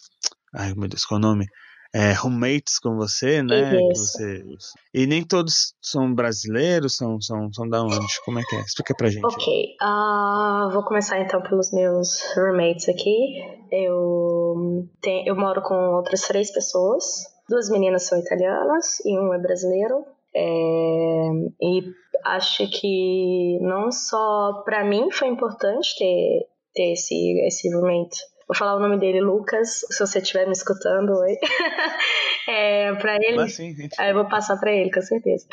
[0.53, 1.47] ai meu Deus qual é o nome
[1.95, 3.79] é, roommates com você, né?
[3.95, 4.45] Você...
[4.93, 8.21] E nem todos são brasileiros, são, são, são da onde?
[8.25, 8.61] Como é que é?
[8.63, 9.25] Explica pra gente.
[9.25, 13.41] Ok, uh, vou começar então pelos meus roommates aqui.
[13.71, 17.05] Eu, tenho, eu moro com outras três pessoas.
[17.49, 20.05] Duas meninas são italianas e um é brasileiro.
[20.35, 21.31] É,
[21.63, 21.85] e
[22.25, 28.77] acho que não só para mim foi importante ter, ter esse, esse roommate Vou falar
[28.77, 31.37] o nome dele, Lucas, se você estiver me escutando, oi.
[32.49, 33.37] é, pra ele.
[33.37, 33.95] Mas sim, gente.
[33.99, 35.47] Aí eu vou passar para ele, com certeza.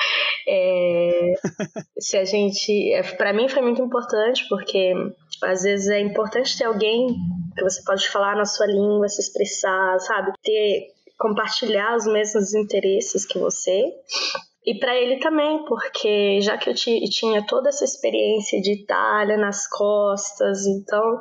[0.48, 1.34] É,
[2.00, 2.94] se a gente.
[2.94, 4.94] É, para mim foi muito importante, porque
[5.44, 7.08] às vezes é importante ter alguém
[7.56, 10.34] que você pode falar na sua língua, se expressar, sabe?
[10.44, 10.88] Ter.
[11.18, 13.94] compartilhar os mesmos interesses que você.
[14.66, 19.68] E para ele também, porque já que eu tinha toda essa experiência de Itália nas
[19.68, 21.20] costas, então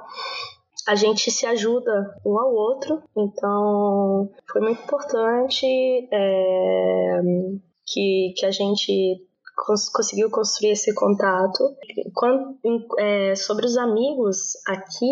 [0.87, 5.67] a gente se ajuda um ao outro, então foi muito importante
[6.13, 7.21] é,
[7.87, 11.75] que, que a gente cons conseguiu construir esse contato.
[12.15, 12.59] Quando,
[12.99, 15.11] é, sobre os amigos aqui,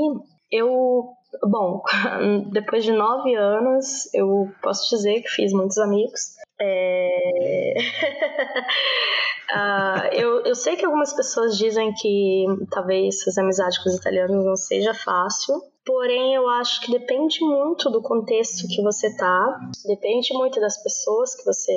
[0.50, 1.82] eu Bom,
[2.52, 6.36] depois de nove anos, eu posso dizer que fiz muitos amigos.
[6.60, 7.74] É...
[9.50, 14.44] Uh, eu, eu sei que algumas pessoas dizem que talvez fazer amizade com os italianos
[14.44, 20.34] não seja fácil, porém eu acho que depende muito do contexto que você tá, depende
[20.34, 21.72] muito das pessoas que você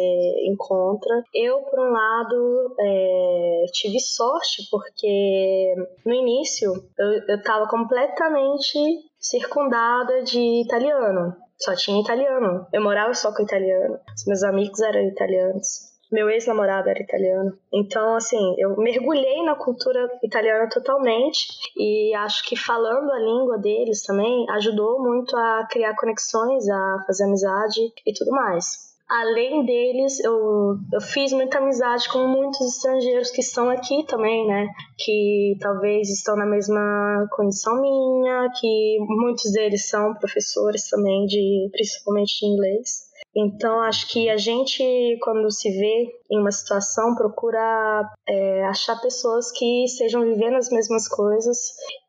[0.48, 1.24] encontra.
[1.34, 5.74] Eu, por um lado, é, tive sorte porque
[6.06, 8.78] no início eu, eu tava completamente
[9.18, 11.34] circundada de italiano.
[11.58, 12.68] Só tinha italiano.
[12.74, 14.00] Eu morava só com italiano.
[14.16, 15.91] Os meus amigos eram italianos.
[16.12, 17.58] Meu ex-namorado era italiano.
[17.74, 21.48] Então, assim, eu mergulhei na cultura italiana totalmente
[21.78, 27.24] e acho que falando a língua deles também ajudou muito a criar conexões, a fazer
[27.24, 33.42] amizade e tudo mais além deles, eu, eu fiz muita amizade com muitos estrangeiros que
[33.42, 34.70] estão aqui também, né?
[34.98, 42.40] Que talvez estão na mesma condição minha, que muitos deles são professores também, de principalmente
[42.40, 43.11] de inglês.
[43.36, 44.84] Então, acho que a gente,
[45.22, 51.08] quando se vê em uma situação, procura é, achar pessoas que estejam vivendo as mesmas
[51.08, 51.58] coisas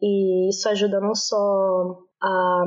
[0.00, 2.64] e isso ajuda não só a,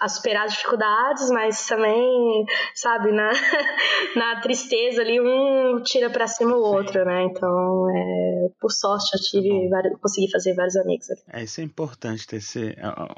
[0.00, 3.30] a, superar as dificuldades, mas também, sabe, na,
[4.14, 7.24] na tristeza ali, um tira para cima o outro, né?
[7.24, 11.22] Então, é, por sorte, eu tive tá vários, consegui fazer vários amigos aqui.
[11.32, 12.76] É, isso é importante ter esse,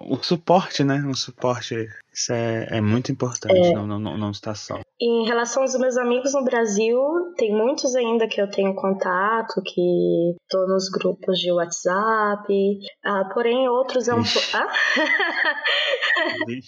[0.09, 1.05] o suporte, né?
[1.09, 3.73] O suporte, isso é, é muito importante, é.
[3.73, 4.79] não, não, não estar só.
[5.01, 6.99] Em relação aos meus amigos no Brasil,
[7.37, 13.67] tem muitos ainda que eu tenho contato, que estou nos grupos de WhatsApp, ah, porém
[13.69, 14.49] outros é um pouco.
[14.55, 14.69] Ah?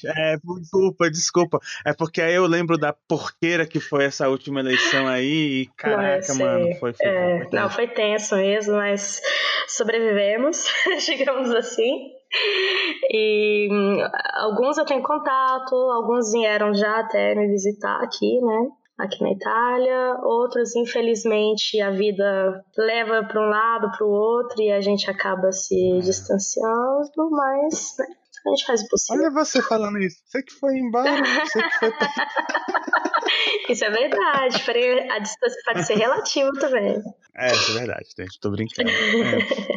[0.05, 1.61] É, desculpa, desculpa.
[1.87, 6.35] É porque aí eu lembro da porqueira que foi essa última eleição aí e caraca,
[6.35, 9.21] mano, foi, foi, é, foi Não, foi tenso mesmo, mas
[9.69, 10.67] sobrevivemos,
[11.07, 12.11] digamos assim.
[13.11, 13.99] E hum,
[14.35, 18.69] alguns eu tenho contato, alguns vieram já até me visitar aqui, né?
[18.99, 24.73] Aqui na Itália, outros, infelizmente, a vida leva para um lado, para o outro e
[24.73, 28.07] a gente acaba se distanciando, mas né,
[28.47, 29.23] a gente faz o possível.
[29.23, 30.17] Olha você falando isso.
[30.27, 32.09] Você que foi embora, você que foi pra...
[33.69, 34.63] Isso é verdade,
[35.11, 37.03] a distância pode ser relativa também.
[37.37, 38.39] É, isso é verdade, gente.
[38.39, 38.91] Tô brincando.
[38.91, 38.95] É.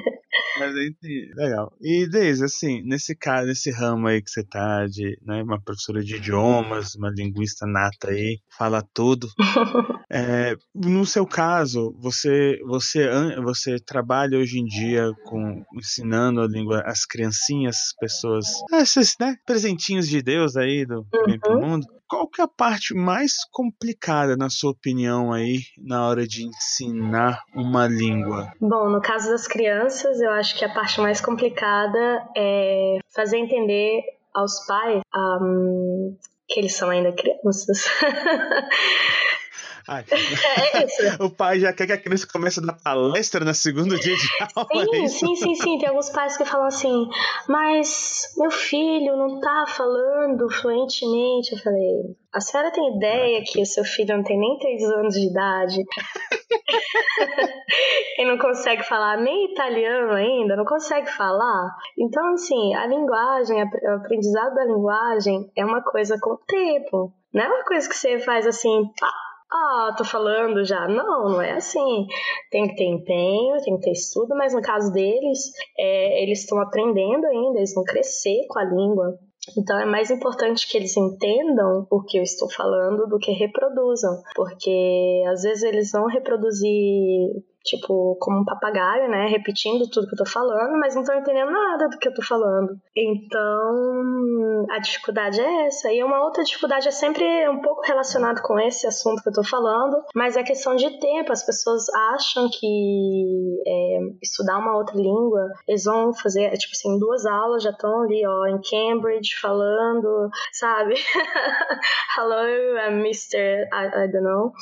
[0.60, 1.72] Mas entendi, legal.
[1.82, 6.04] E Deise, assim, nesse caso, nesse ramo aí que você tá de, né, uma professora
[6.04, 9.28] de idiomas, uma linguista nata aí, fala tudo.
[10.10, 13.08] é, no seu caso, você, você,
[13.42, 20.08] você trabalha hoje em dia com ensinando a língua às criancinhas, pessoas, esses, né, presentinhos
[20.08, 21.06] de Deus aí do
[21.48, 21.62] uhum.
[21.62, 21.88] mundo.
[22.10, 27.44] Qual que é a parte mais complicada, na sua opinião, aí, na hora de ensinar
[27.54, 28.54] uma língua?
[28.62, 34.02] Bom, no caso das crianças, eu acho que a parte mais complicada é fazer entender
[34.34, 36.16] aos pais um,
[36.48, 37.86] que eles são ainda crianças.
[39.88, 41.02] Ai, é, é isso.
[41.24, 44.28] o pai já quer que a criança comece a dar palestra no segundo dia de
[44.56, 44.86] aula.
[44.86, 45.78] Sim, é sim, sim, sim.
[45.78, 47.08] Tem alguns pais que falam assim,
[47.48, 51.54] mas meu filho não tá falando fluentemente.
[51.54, 55.14] Eu falei, a senhora tem ideia que o seu filho não tem nem 3 anos
[55.14, 55.78] de idade?
[58.20, 61.78] e não consegue falar nem italiano ainda, não consegue falar.
[61.98, 67.14] Então, assim, a linguagem, o aprendizado da linguagem é uma coisa com o tempo.
[67.34, 69.12] Não é uma coisa que você faz assim, pá,
[69.52, 70.88] ah, tô falando já.
[70.88, 72.06] Não, não é assim.
[72.52, 75.40] Tem que ter empenho, tem que ter estudo, mas no caso deles,
[75.78, 79.18] é, eles estão aprendendo ainda, eles vão crescer com a língua.
[79.58, 84.22] Então é mais importante que eles entendam o que eu estou falando do que reproduzam,
[84.36, 87.32] porque às vezes eles vão reproduzir
[87.68, 89.28] tipo, como um papagaio, né?
[89.28, 92.24] Repetindo tudo que eu tô falando, mas não tô entendendo nada do que eu tô
[92.24, 92.80] falando.
[92.96, 95.92] Então, a dificuldade é essa.
[95.92, 99.44] E uma outra dificuldade é sempre um pouco relacionado com esse assunto que eu tô
[99.44, 101.32] falando, mas é questão de tempo.
[101.32, 107.26] As pessoas acham que é, estudar uma outra língua, eles vão fazer, tipo assim, duas
[107.26, 110.96] aulas já estão ali, ó, em Cambridge falando, sabe?
[112.18, 113.68] Hello, I'm Mr.
[113.74, 114.54] I, I don't know.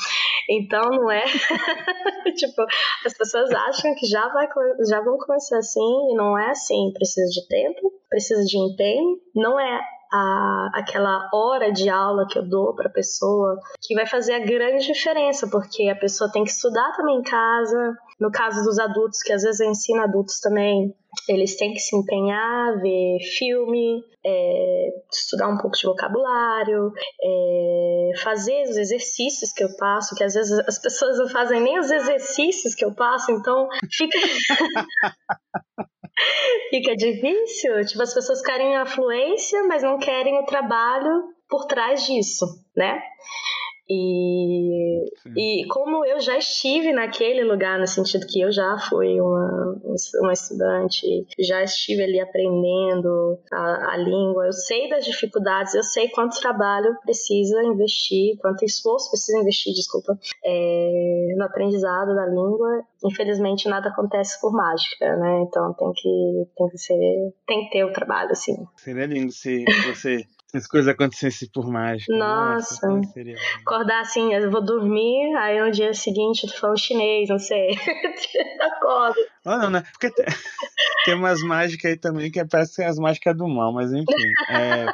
[0.50, 1.24] Então, não é.
[2.36, 2.62] tipo,
[3.06, 4.48] as pessoas acham que já, vai,
[4.88, 6.92] já vão começar assim e não é assim.
[6.94, 9.82] Precisa de tempo, precisa de empenho, não é
[10.12, 14.40] a, aquela hora de aula que eu dou para a pessoa que vai fazer a
[14.40, 17.98] grande diferença, porque a pessoa tem que estudar também em casa.
[18.19, 20.95] No caso dos adultos, que às vezes eu ensino adultos também,
[21.28, 28.63] eles têm que se empenhar, ver filme, é, estudar um pouco de vocabulário, é, fazer
[28.63, 32.73] os exercícios que eu passo, que às vezes as pessoas não fazem nem os exercícios
[32.73, 34.17] que eu passo, então fica.
[36.69, 37.86] fica difícil.
[37.86, 43.01] Tipo, as pessoas querem a fluência, mas não querem o trabalho por trás disso, né?
[43.88, 45.06] E,
[45.38, 49.80] e como eu já estive naquele lugar, no sentido que eu já fui uma,
[50.21, 56.10] uma estudante, já estive ali aprendendo a, a língua, eu sei das dificuldades, eu sei
[56.10, 62.84] quanto trabalho precisa investir, quanto esforço precisa investir, desculpa, é, no aprendizado da língua.
[63.04, 65.45] Infelizmente nada acontece por mágica, né?
[65.48, 68.56] Então tem que, tem que ser, tem que ter o trabalho, assim.
[68.78, 70.26] Seria lindo se você
[70.58, 72.13] as coisas acontecessem por mágica.
[72.15, 72.88] Nossa.
[72.88, 73.36] Nossa seria...
[73.62, 77.72] Acordar assim, eu vou dormir, aí no dia seguinte eu tô falando chinês, não sei.
[78.62, 79.20] Acordo.
[79.46, 79.84] Ah, não, né?
[79.91, 80.26] Porque tem,
[81.06, 84.32] tem umas mágicas aí também que parecem as mágicas do mal, mas enfim.
[84.50, 84.86] É...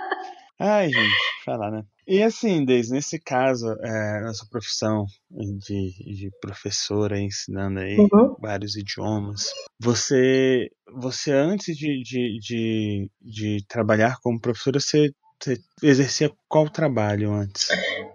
[0.59, 1.83] Ai, gente, falar, né?
[2.07, 8.35] E assim, Deise, nesse caso, é, na sua profissão de, de professora ensinando aí uhum.
[8.39, 15.11] vários idiomas, você, você antes de, de, de, de trabalhar como professora, você
[15.43, 17.67] você exercia qual trabalho antes?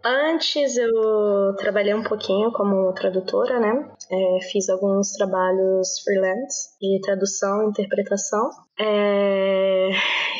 [0.05, 3.91] Antes eu trabalhei um pouquinho como tradutora, né?
[4.11, 8.51] É, fiz alguns trabalhos freelance de tradução e interpretação.
[8.79, 9.91] É,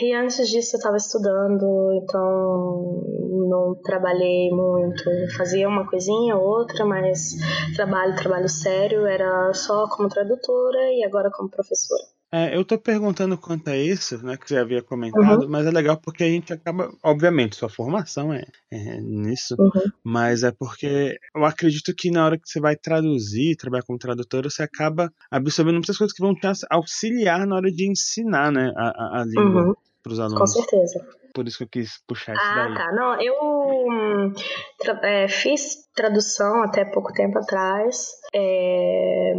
[0.03, 3.03] e antes disso eu estava estudando, então
[3.49, 5.05] não trabalhei muito.
[5.37, 7.35] Fazia uma coisinha, outra, mas
[7.75, 12.16] trabalho, trabalho sério, era só como tradutora e agora como professora.
[12.37, 15.49] É, eu tô perguntando quanto a isso, né, que você havia comentado, uhum.
[15.49, 19.91] mas é legal porque a gente acaba, obviamente, sua formação é, é nisso, uhum.
[20.05, 24.51] mas é porque eu acredito que na hora que você vai traduzir, trabalhar como tradutora,
[24.51, 29.21] você acaba absorvendo muitas coisas que vão te auxiliar na hora de ensinar, né, a,
[29.21, 29.75] a, língua uhum.
[30.03, 30.39] para os alunos.
[30.39, 31.07] Com certeza.
[31.33, 32.73] Por isso que eu quis puxar isso ah, daí.
[32.73, 32.93] Ah, tá.
[32.93, 34.33] Não, eu hum,
[35.05, 39.33] é, fiz tradução até pouco tempo atrás, é,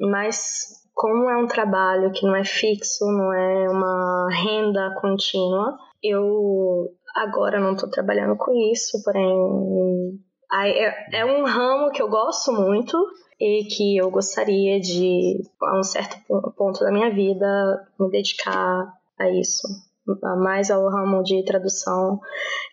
[0.00, 6.94] mas como é um trabalho que não é fixo, não é uma renda contínua, eu
[7.16, 10.20] agora não estou trabalhando com isso, porém
[10.52, 12.98] é, é um ramo que eu gosto muito
[13.40, 16.18] e que eu gostaria de, a um certo
[16.54, 17.46] ponto da minha vida,
[17.98, 19.66] me dedicar a isso,
[20.36, 22.20] mais ao ramo de tradução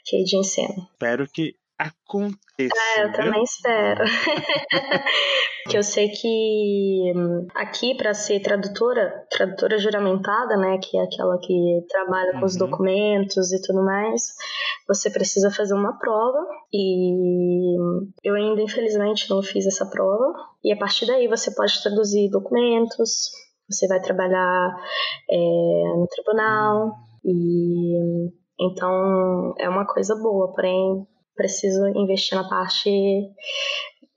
[0.04, 0.86] que de ensino.
[0.92, 2.74] Espero que aconteça.
[2.98, 4.04] É, eu também espero.
[5.70, 11.38] que eu sei que hum, aqui para ser tradutora, tradutora juramentada, né, que é aquela
[11.40, 12.46] que trabalha com uhum.
[12.46, 14.22] os documentos e tudo mais,
[14.88, 16.40] você precisa fazer uma prova
[16.74, 21.82] e hum, eu ainda infelizmente não fiz essa prova e a partir daí você pode
[21.82, 23.30] traduzir documentos,
[23.70, 24.76] você vai trabalhar
[25.30, 25.38] é,
[25.96, 31.06] no tribunal e hum, então é uma coisa boa, porém
[31.38, 32.90] preciso investir na parte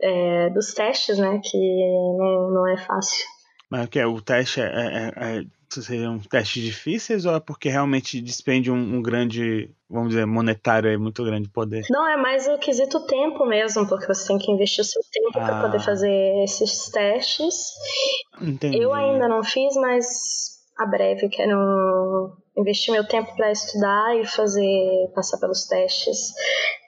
[0.01, 1.41] é, dos testes, né?
[1.45, 1.59] Que
[2.19, 3.25] não, não é fácil.
[3.71, 4.05] Mas o que?
[4.05, 8.97] O teste é, é, é, é seriam testes difíceis ou é porque realmente despende um,
[8.97, 11.87] um, grande, vamos dizer, monetário aí, muito grande poder?
[11.89, 15.39] Não, é mais o quesito tempo mesmo, porque você tem que investir o seu tempo
[15.39, 15.45] ah.
[15.45, 17.55] para poder fazer esses testes.
[18.41, 18.79] Entendi.
[18.79, 25.11] Eu ainda não fiz, mas a breve quero investir meu tempo para estudar e fazer
[25.15, 26.33] passar pelos testes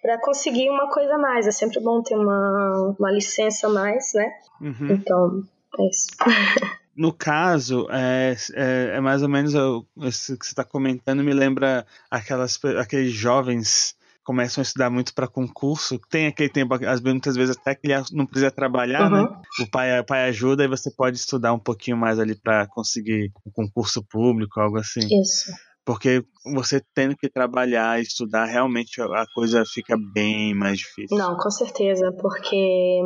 [0.00, 1.46] para conseguir uma coisa a mais.
[1.46, 4.32] É sempre bom ter uma, uma licença a mais, né?
[4.60, 4.88] Uhum.
[4.90, 5.42] Então,
[5.78, 6.06] é isso.
[6.96, 9.52] no caso, é, é, é, mais ou menos
[9.98, 13.94] isso que você está comentando, me lembra aquelas, aqueles jovens
[14.24, 17.86] começam a estudar muito para concurso, tem aquele tempo, às vezes, muitas vezes até que
[17.86, 19.20] ele não precisa trabalhar, né?
[19.20, 19.30] uhum.
[19.30, 19.42] né?
[19.60, 23.30] O pai, o pai ajuda e você pode estudar um pouquinho mais ali para conseguir
[23.46, 25.00] um concurso público, algo assim.
[25.20, 25.52] Isso.
[25.84, 31.18] Porque você tendo que trabalhar e estudar, realmente a coisa fica bem mais difícil.
[31.18, 33.00] Não, com certeza, porque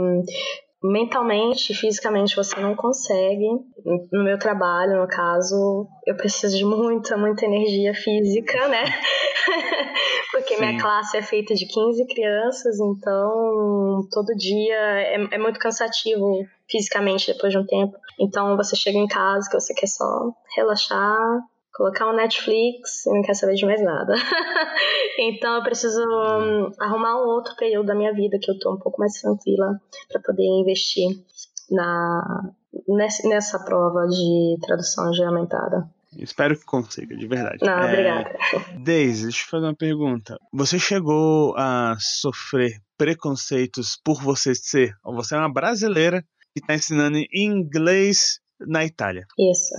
[0.82, 3.46] mentalmente, fisicamente você não consegue.
[4.12, 8.84] No meu trabalho, no caso, eu preciso de muita, muita energia física, né?
[10.46, 10.64] Porque Sim.
[10.64, 17.32] minha classe é feita de 15 crianças, então todo dia é, é muito cansativo fisicamente
[17.32, 17.98] depois de um tempo.
[18.20, 21.40] Então você chega em casa que você quer só relaxar,
[21.74, 24.14] colocar um Netflix e não quer saber de mais nada.
[25.18, 28.78] então eu preciso um, arrumar um outro período da minha vida que eu tô um
[28.78, 31.08] pouco mais tranquila para poder investir
[31.72, 32.52] na
[33.24, 35.90] nessa prova de tradução geramentada.
[36.18, 37.58] Espero que consiga, de verdade.
[37.62, 37.86] Não, é...
[37.86, 38.38] obrigada.
[38.78, 40.38] Daisy, deixa eu fazer uma pergunta.
[40.52, 46.22] Você chegou a sofrer preconceitos por você ser, ou você é uma brasileira
[46.54, 49.26] que está ensinando inglês na Itália?
[49.38, 49.74] Isso.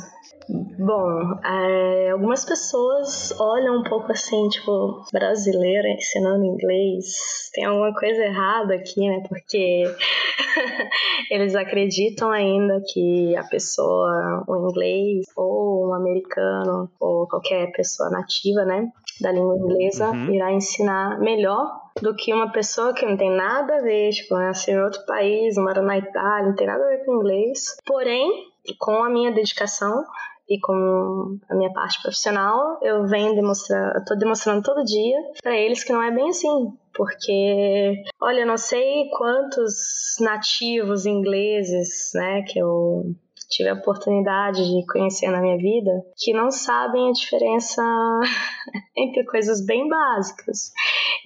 [0.49, 7.49] Bom, é, algumas pessoas olham um pouco assim, tipo, brasileira ensinando inglês.
[7.53, 9.23] Tem alguma coisa errada aqui, né?
[9.27, 9.83] Porque
[11.29, 18.63] eles acreditam ainda que a pessoa, o inglês, ou um americano, ou qualquer pessoa nativa,
[18.63, 18.89] né?
[19.19, 20.33] Da língua inglesa, uhum.
[20.33, 24.75] irá ensinar melhor do que uma pessoa que não tem nada a ver, tipo, nasceu
[24.75, 27.75] em outro país, mora na Itália, não tem nada a ver com inglês.
[27.85, 28.29] Porém,
[28.75, 30.03] com a minha dedicação,
[30.49, 35.57] e com a minha parte profissional, eu venho demonstrar, eu tô demonstrando todo dia para
[35.57, 42.43] eles que não é bem assim, porque olha, eu não sei quantos nativos ingleses, né,
[42.43, 43.13] que eu
[43.49, 47.81] tive a oportunidade de conhecer na minha vida que não sabem a diferença
[48.95, 50.71] entre coisas bem básicas.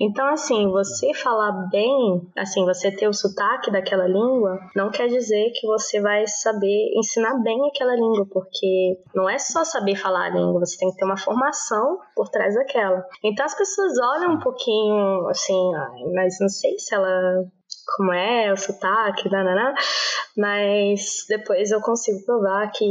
[0.03, 5.51] Então, assim, você falar bem, assim, você ter o sotaque daquela língua, não quer dizer
[5.53, 10.29] que você vai saber ensinar bem aquela língua, porque não é só saber falar a
[10.29, 13.05] língua, você tem que ter uma formação por trás daquela.
[13.23, 15.71] Então, as pessoas olham um pouquinho, assim,
[16.15, 17.45] mas não sei se ela
[17.95, 19.73] como é o sotaque, nanana,
[20.35, 22.85] mas depois eu consigo provar que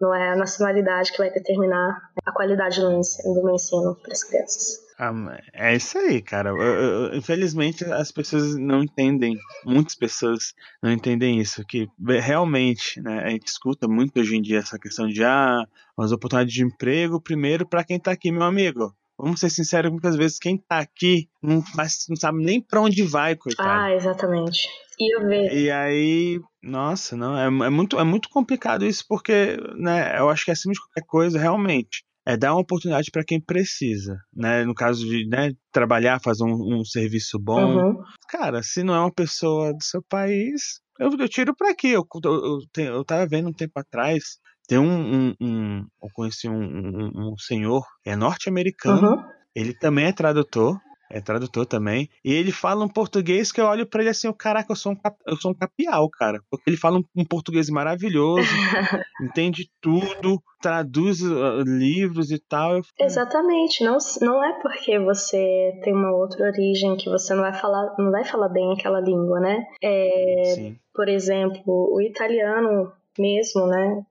[0.00, 4.91] não é a nacionalidade que vai determinar a qualidade do meu ensino para as crianças.
[5.04, 6.50] Ah, é isso aí, cara.
[6.50, 11.88] Eu, eu, infelizmente as pessoas não entendem, muitas pessoas não entendem isso, que
[12.20, 15.66] realmente, né, a gente escuta muito hoje em dia essa questão de ah,
[15.98, 20.16] as oportunidades de emprego primeiro para quem está aqui, meu amigo vamos ser sinceros, muitas
[20.16, 23.68] vezes quem tá aqui não, faz, não sabe nem para onde vai, coitado.
[23.68, 24.68] Ah, exatamente.
[24.98, 25.54] E eu vejo.
[25.54, 30.44] E aí, nossa, não, é, é, muito, é muito complicado isso, porque, né, eu acho
[30.44, 34.64] que acima de qualquer coisa, realmente, é dar uma oportunidade para quem precisa, né?
[34.64, 37.76] No caso de né, trabalhar, fazer um, um serviço bom.
[37.76, 38.02] Uhum.
[38.28, 41.88] Cara, se não é uma pessoa do seu país, eu, eu tiro para aqui.
[41.88, 46.48] Eu, eu, eu, eu tava vendo um tempo atrás tem um, um, um eu conheci
[46.48, 49.24] um, um, senhor, é norte-americano, uhum.
[49.54, 50.78] ele também é tradutor,
[51.12, 54.72] é tradutor também, e ele fala um português que eu olho para ele assim, caraca,
[54.72, 58.48] eu sou um, cap, eu sou um capial, cara, porque ele fala um, português maravilhoso,
[59.20, 62.76] entende tudo, traduz uh, livros e tal.
[62.76, 62.82] Eu...
[62.98, 67.94] Exatamente, não, não é porque você tem uma outra origem que você não vai falar,
[67.98, 69.64] não vai falar bem aquela língua, né?
[69.82, 74.02] É, por exemplo, o italiano mesmo, né?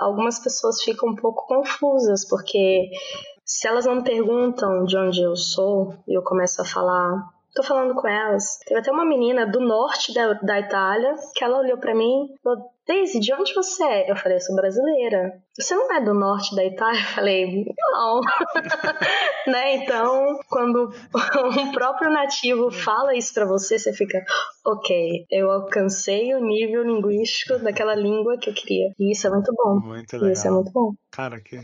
[0.00, 2.88] algumas pessoas ficam um pouco confusas, porque
[3.46, 7.94] se elas não perguntam de onde eu sou e eu começo a falar tô falando
[7.94, 8.58] com elas.
[8.66, 12.38] Teve até uma menina do norte da, da Itália que ela olhou para mim e
[12.42, 14.10] falou: Daisy, de onde você é?
[14.10, 15.42] Eu falei: eu sou brasileira.
[15.58, 17.00] Você não é do norte da Itália?
[17.00, 18.20] Eu falei: não.
[19.50, 19.76] né?
[19.76, 20.92] Então, quando
[21.58, 24.22] um próprio nativo fala isso para você, você fica:
[24.64, 28.92] ok, eu alcancei o nível linguístico daquela língua que eu queria.
[28.98, 29.80] E isso é muito bom.
[29.80, 30.30] Muito legal.
[30.30, 30.92] Isso é muito bom.
[31.10, 31.58] Cara, que,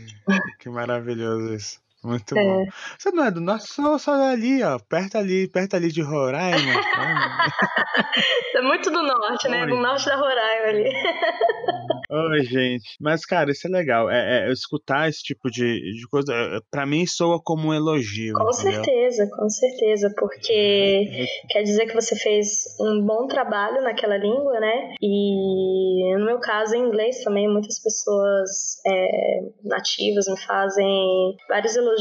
[0.59, 1.83] que maravilhoso isso.
[2.03, 2.43] Muito é.
[2.43, 2.65] bom.
[2.99, 4.77] Você não é do norte, só, só ali, ó.
[4.77, 6.73] Perto ali, perto ali de Roraima.
[8.55, 9.61] é muito do norte, né?
[9.63, 9.69] Oi.
[9.69, 10.83] Do norte da Roraima ali.
[12.11, 12.95] Oi, gente.
[12.99, 14.09] Mas, cara, isso é legal.
[14.09, 18.33] É, é escutar esse tipo de, de coisa, é, para mim, soa como um elogio.
[18.33, 18.83] Com entendeu?
[18.83, 20.13] certeza, com certeza.
[20.17, 21.27] Porque é, é.
[21.49, 24.93] quer dizer que você fez um bom trabalho naquela língua, né?
[25.01, 31.92] E no meu caso, em inglês também, muitas pessoas é, nativas me fazem vários elogios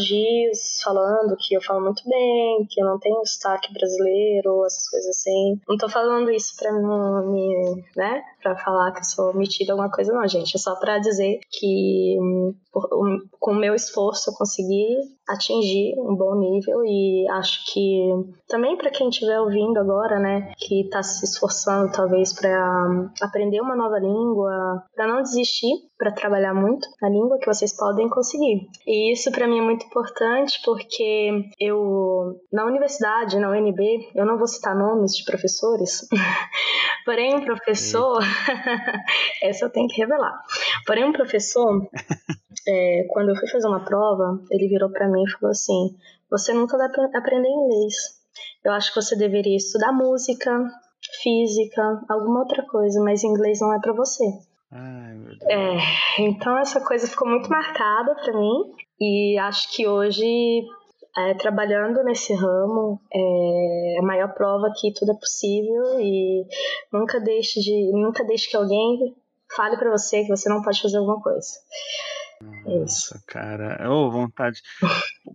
[0.82, 5.60] falando que eu falo muito bem, que eu não tenho sotaque brasileiro, essas coisas assim.
[5.68, 8.22] Não tô falando isso pra me, né?
[8.42, 10.56] Pra falar que eu sou metida alguma coisa, não, gente.
[10.56, 12.16] É só pra dizer que
[12.72, 14.96] por, um, com o meu esforço eu consegui
[15.28, 18.10] atingir um bom nível e acho que
[18.48, 23.76] também para quem estiver ouvindo agora, né, que está se esforçando talvez para aprender uma
[23.76, 28.66] nova língua, para não desistir, para trabalhar muito a língua que vocês podem conseguir.
[28.86, 34.36] E isso para mim é muito importante porque eu na universidade, na UNB, eu não
[34.36, 36.08] vou citar nomes de professores,
[37.06, 38.18] porém um professor,
[39.42, 40.36] essa eu tenho que revelar.
[40.86, 41.88] Porém um professor
[42.66, 45.96] é, quando eu fui fazer uma prova, ele virou para mim e falou assim:
[46.30, 47.94] Você nunca vai aprender inglês.
[48.64, 50.70] Eu acho que você deveria estudar música,
[51.22, 54.24] física, alguma outra coisa, mas inglês não é para você.
[54.70, 55.42] Ai, meu Deus.
[55.42, 60.64] É, então essa coisa ficou muito marcada para mim e acho que hoje
[61.18, 66.46] é, trabalhando nesse ramo é a maior prova que tudo é possível e
[66.90, 69.14] nunca deixe de nunca deixe que alguém
[69.54, 71.50] fale para você que você não pode fazer alguma coisa.
[72.64, 73.90] Nossa, cara.
[73.90, 74.60] Ô, oh, vontade.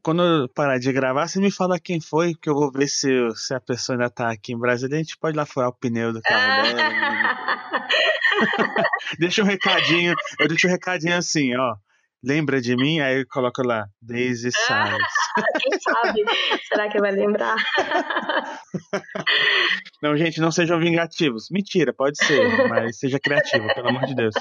[0.02, 3.10] Quando eu parar de gravar, você me fala quem foi, que eu vou ver se,
[3.36, 4.96] se a pessoa ainda tá aqui em Brasília.
[4.96, 6.74] A gente pode lá furar o pneu do carro dela.
[6.74, 7.38] Né?
[9.20, 10.16] deixa um recadinho.
[10.40, 11.76] Eu deixo um recadinho assim, ó.
[12.24, 13.00] Lembra de mim?
[13.00, 15.06] Aí eu coloco lá, Daisy Salles.
[15.62, 16.26] Quem sabe?
[16.68, 17.56] Será que vai lembrar?
[20.02, 21.50] Não, gente, não sejam vingativos.
[21.50, 24.36] Mentira, pode ser, mas seja criativo, pelo amor de Deus.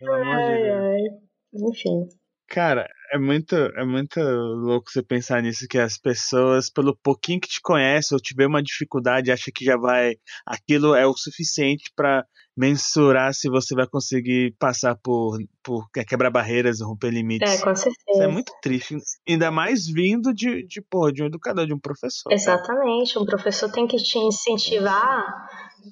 [0.00, 1.70] Pelo amor de Deus.
[1.70, 2.08] Enfim.
[2.48, 7.48] Cara, é muito, é muito louco você pensar nisso, que as pessoas, pelo pouquinho que
[7.48, 10.14] te conhecem ou tiver uma dificuldade, acha que já vai.
[10.44, 12.26] Aquilo é o suficiente para
[12.56, 17.48] mensurar se você vai conseguir passar por, por quebrar barreiras, romper limites.
[17.48, 17.96] É, com certeza.
[18.08, 18.96] Isso é muito triste.
[19.28, 22.32] Ainda mais vindo de, de, porra, de um educador, de um professor.
[22.32, 23.16] Exatamente.
[23.16, 25.24] Um professor tem que te incentivar,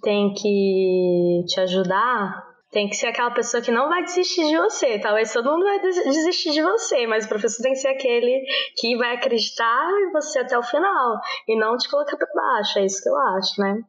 [0.03, 4.99] tem que te ajudar tem que ser aquela pessoa que não vai desistir de você.
[4.99, 8.45] Talvez todo mundo vai desistir de você, mas o professor tem que ser aquele
[8.77, 12.79] que vai acreditar em você até o final e não te colocar para baixo.
[12.79, 13.81] É isso que eu acho, né?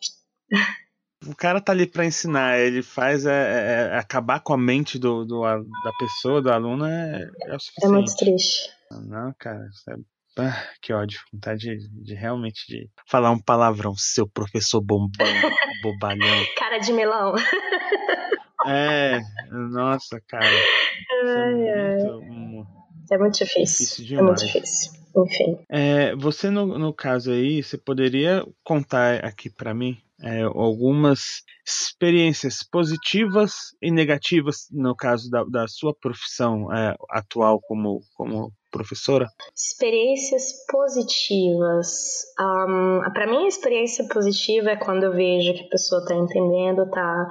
[1.28, 4.98] O cara tá ali para ensinar, ele faz é, é, é, acabar com a mente
[4.98, 7.86] do, do, da pessoa, do aluno, é, é o suficiente.
[7.86, 8.70] É muito triste.
[8.90, 9.96] Não, cara, é,
[10.38, 11.20] ah, que ódio.
[11.34, 15.28] Vontade de, de, realmente de falar um palavrão, seu professor bombão,
[15.84, 16.46] bobalhão.
[16.58, 17.36] Cara de melão.
[18.68, 19.20] É,
[19.52, 20.46] nossa, cara.
[20.46, 22.68] Ai, é, muito,
[23.12, 24.06] é muito difícil.
[24.06, 24.92] difícil é muito difícil.
[25.16, 25.58] Enfim.
[25.70, 32.64] É, você, no, no caso aí, você poderia contar aqui para mim é, algumas experiências
[32.64, 39.28] positivas e negativas no caso da, da sua profissão é, atual como, como professora?
[39.56, 42.26] Experiências positivas.
[42.40, 46.90] Um, para mim, a experiência positiva é quando eu vejo que a pessoa está entendendo,
[46.90, 47.28] tá,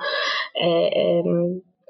[0.57, 1.23] é, é,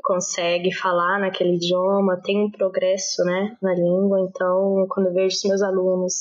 [0.03, 4.20] consegue falar naquele idioma, tem um progresso né, na língua.
[4.20, 6.14] Então, quando eu vejo os meus alunos,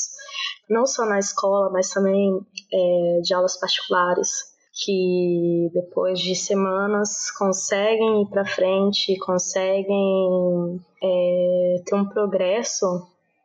[0.70, 2.38] não só na escola, mas também
[2.74, 11.96] é, de aulas particulares, que depois de semanas conseguem ir para frente, conseguem é, ter
[11.96, 12.86] um progresso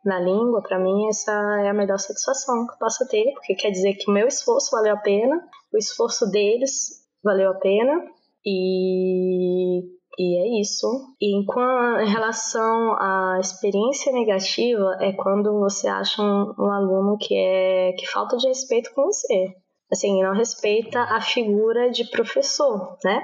[0.05, 1.31] na língua, para mim essa
[1.63, 4.71] é a melhor satisfação que eu posso ter, porque quer dizer que o meu esforço
[4.71, 5.41] valeu a pena,
[5.73, 8.05] o esforço deles valeu a pena
[8.45, 9.79] e,
[10.19, 11.15] e é isso.
[11.19, 11.45] E em,
[12.03, 18.05] em relação à experiência negativa é quando você acha um, um aluno que é que
[18.05, 19.55] falta de respeito com você
[19.93, 23.21] assim, não respeita a figura de professor, né?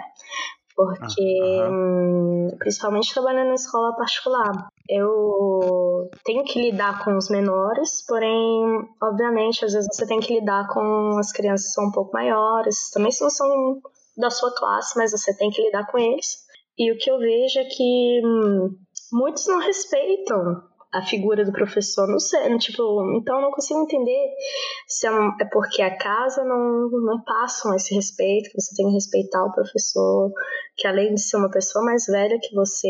[0.76, 2.48] Porque, uhum.
[2.58, 9.74] principalmente trabalhando na escola particular, eu tenho que lidar com os menores, porém, obviamente, às
[9.74, 13.22] vezes você tem que lidar com as crianças que são um pouco maiores, também se
[13.22, 13.82] não são
[14.18, 16.38] da sua classe, mas você tem que lidar com eles.
[16.78, 18.70] E o que eu vejo é que hum,
[19.12, 22.82] muitos não respeitam a figura do professor, não sei, tipo,
[23.16, 24.34] então eu não consigo entender
[24.88, 25.12] se é,
[25.42, 29.52] é porque a casa não, não passam esse respeito, que você tem que respeitar o
[29.52, 30.32] professor,
[30.76, 32.88] que além de ser uma pessoa mais velha que você,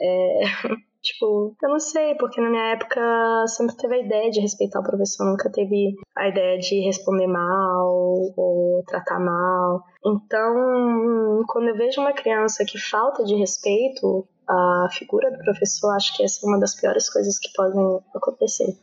[0.00, 0.40] é,
[1.02, 3.00] Tipo, eu não sei, porque na minha época
[3.48, 7.88] sempre teve a ideia de respeitar o professor, nunca teve a ideia de responder mal
[8.36, 9.82] ou tratar mal.
[10.06, 16.16] Então, quando eu vejo uma criança que falta de respeito à figura do professor, acho
[16.16, 18.76] que essa é uma das piores coisas que podem acontecer.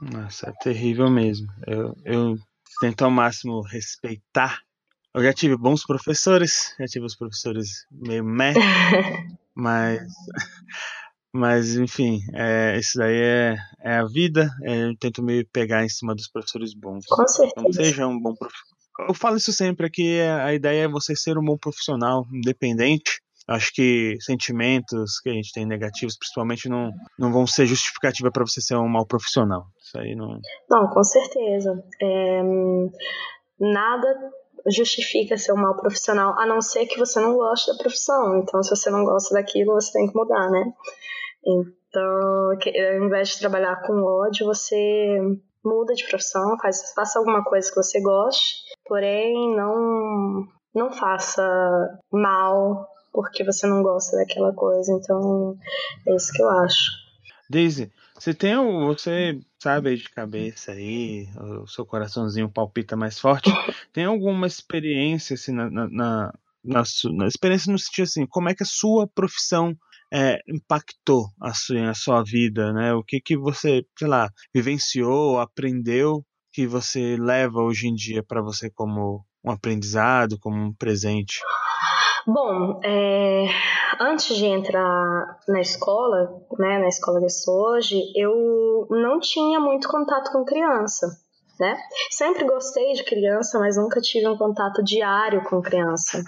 [0.00, 1.46] Nossa, é terrível mesmo.
[1.66, 2.38] Eu, eu
[2.80, 4.60] tento ao máximo respeitar.
[5.14, 8.52] Eu já tive bons professores, já tive os professores meio meh,
[9.54, 10.02] mas,
[11.32, 14.50] mas enfim, é, isso daí é, é a vida.
[14.62, 17.06] É, eu tento me pegar em cima dos professores bons.
[17.06, 17.64] Com certeza.
[17.64, 18.74] Não seja um bom professor.
[19.08, 23.72] Eu falo isso sempre aqui, a ideia é você ser um bom profissional, independente Acho
[23.74, 28.60] que sentimentos que a gente tem negativos, principalmente, não, não vão ser justificativa para você
[28.60, 29.66] ser um mau profissional.
[29.78, 30.40] Isso aí não.
[30.70, 31.84] Não, com certeza.
[32.00, 32.42] É,
[33.60, 34.32] nada
[34.66, 38.38] justifica ser um mau profissional, a não ser que você não goste da profissão.
[38.38, 40.64] Então, se você não gosta daquilo, você tem que mudar, né?
[41.46, 45.18] Então, ao invés de trabalhar com ódio, você
[45.62, 48.54] muda de profissão, faz, faça alguma coisa que você goste,
[48.86, 51.42] porém não não faça
[52.10, 54.92] mal porque você não gosta daquela coisa.
[54.92, 55.56] Então,
[56.06, 56.90] é isso que eu acho.
[57.48, 61.28] Daisy, você tem um, você sabe aí de cabeça aí,
[61.62, 63.50] o seu coraçãozinho palpita mais forte.
[63.92, 66.32] tem alguma experiência assim na, na, na,
[66.64, 69.76] na, na experiência no sentido assim, como é que a sua profissão
[70.12, 72.94] é, impactou a sua, a sua vida, né?
[72.94, 78.42] O que que você, sei lá, vivenciou, aprendeu que você leva hoje em dia para
[78.42, 81.40] você como um aprendizado, como um presente?
[82.26, 83.46] Bom, é,
[84.00, 89.60] antes de entrar na escola, né, na escola que eu sou hoje, eu não tinha
[89.60, 91.06] muito contato com criança,
[91.60, 91.76] né?
[92.10, 96.22] Sempre gostei de criança, mas nunca tive um contato diário com criança.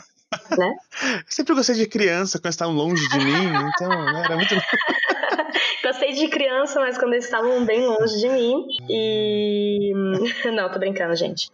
[0.58, 0.74] Né?
[1.28, 4.54] Sempre gostei de criança quando estavam longe de mim, então né, era muito.
[5.82, 8.66] gostei de criança, mas quando eles estavam bem longe de mim.
[8.88, 9.92] E.
[10.52, 11.48] Não, tô brincando, gente.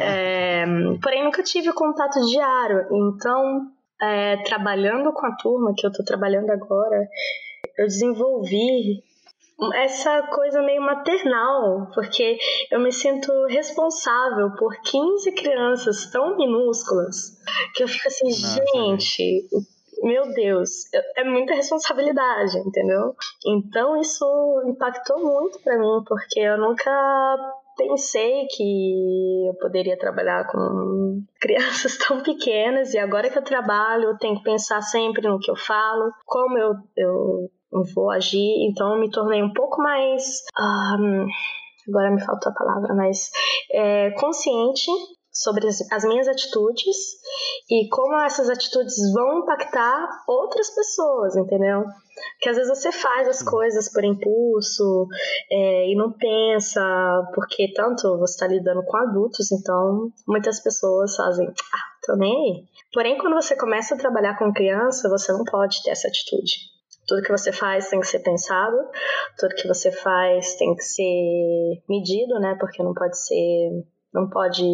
[0.00, 0.64] É...
[1.00, 2.86] Porém, nunca tive contato diário.
[2.90, 3.70] Então,
[4.00, 7.08] é, trabalhando com a turma que eu estou trabalhando agora,
[7.78, 9.02] eu desenvolvi
[9.74, 12.38] essa coisa meio maternal, porque
[12.70, 17.38] eu me sinto responsável por 15 crianças tão minúsculas
[17.74, 19.48] que eu fico assim, Nossa, gente,
[20.02, 20.70] meu Deus,
[21.16, 23.14] é muita responsabilidade, entendeu?
[23.46, 24.24] Então isso
[24.66, 27.38] impactou muito para mim, porque eu nunca
[27.76, 34.18] pensei que eu poderia trabalhar com crianças tão pequenas e agora que eu trabalho eu
[34.18, 37.50] tenho que pensar sempre no que eu falo, como eu, eu
[37.94, 40.22] vou agir, então eu me tornei um pouco mais.
[40.58, 41.26] Um,
[41.88, 43.30] agora me faltou a palavra, mas
[43.72, 44.90] é, consciente
[45.30, 46.96] sobre as, as, minhas atitudes
[47.70, 51.84] e como essas atitudes vão impactar outras pessoas, entendeu?
[52.40, 55.06] Que às vezes você faz as coisas por impulso
[55.50, 56.82] é, e não pensa,
[57.34, 62.64] porque tanto você está lidando com adultos, então muitas pessoas fazem, ah, tô nem aí.
[62.92, 66.74] Porém, quando você começa a trabalhar com criança, você não pode ter essa atitude.
[67.06, 68.76] Tudo que você faz tem que ser pensado,
[69.38, 72.56] tudo que você faz tem que ser medido, né?
[72.58, 74.64] Porque não pode ser não pode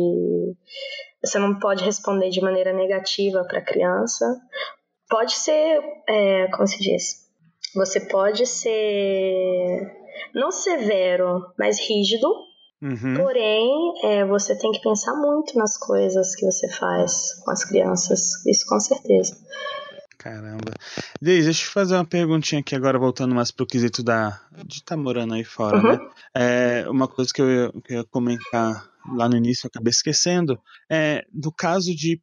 [1.23, 4.25] você não pode responder de maneira negativa para a criança.
[5.09, 7.22] Pode ser, é, como se diz,
[7.75, 9.91] você pode ser
[10.35, 12.29] não severo, mas rígido.
[12.83, 13.15] Uhum.
[13.17, 18.45] Porém, é, você tem que pensar muito nas coisas que você faz com as crianças.
[18.47, 19.37] Isso com certeza.
[20.19, 20.73] Caramba.
[21.21, 24.95] Deise, deixa eu fazer uma perguntinha aqui agora, voltando mais pro quesito da, de estar
[24.95, 25.83] tá morando aí fora, uhum.
[25.83, 26.11] né?
[26.35, 30.59] É, uma coisa que eu, que eu ia comentar lá no início, eu acabei esquecendo.
[30.91, 32.23] É, no caso de ir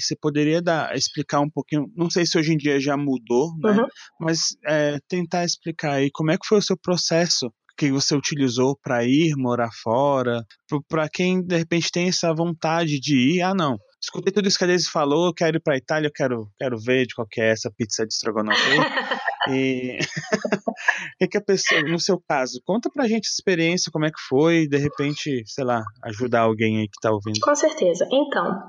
[0.00, 3.72] você poderia dar, explicar um pouquinho, não sei se hoje em dia já mudou, né?
[3.72, 3.86] Uhum.
[4.20, 8.76] Mas é, tentar explicar aí como é que foi o seu processo que você utilizou
[8.82, 10.44] para ir morar fora,
[10.88, 14.64] para quem de repente tem essa vontade de ir, ah não, escutei tudo isso que
[14.64, 17.52] a Daisy falou, quero ir para Itália, eu quero, quero ver de qual que é
[17.52, 18.58] essa pizza de estrogonofe
[19.50, 19.98] E
[21.18, 24.20] que, que a pessoa, no seu caso, conta pra gente a experiência, como é que
[24.28, 27.40] foi, de repente, sei lá, ajudar alguém aí que tá ouvindo.
[27.40, 28.06] Com certeza.
[28.10, 28.68] Então,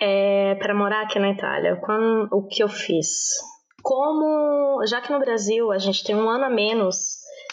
[0.00, 3.36] é, para morar aqui na Itália, quando, o que eu fiz?
[3.82, 6.96] Como, já que no Brasil a gente tem um ano a menos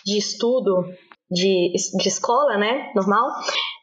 [0.06, 0.86] de estudo
[1.30, 3.26] de, de escola, né, normal,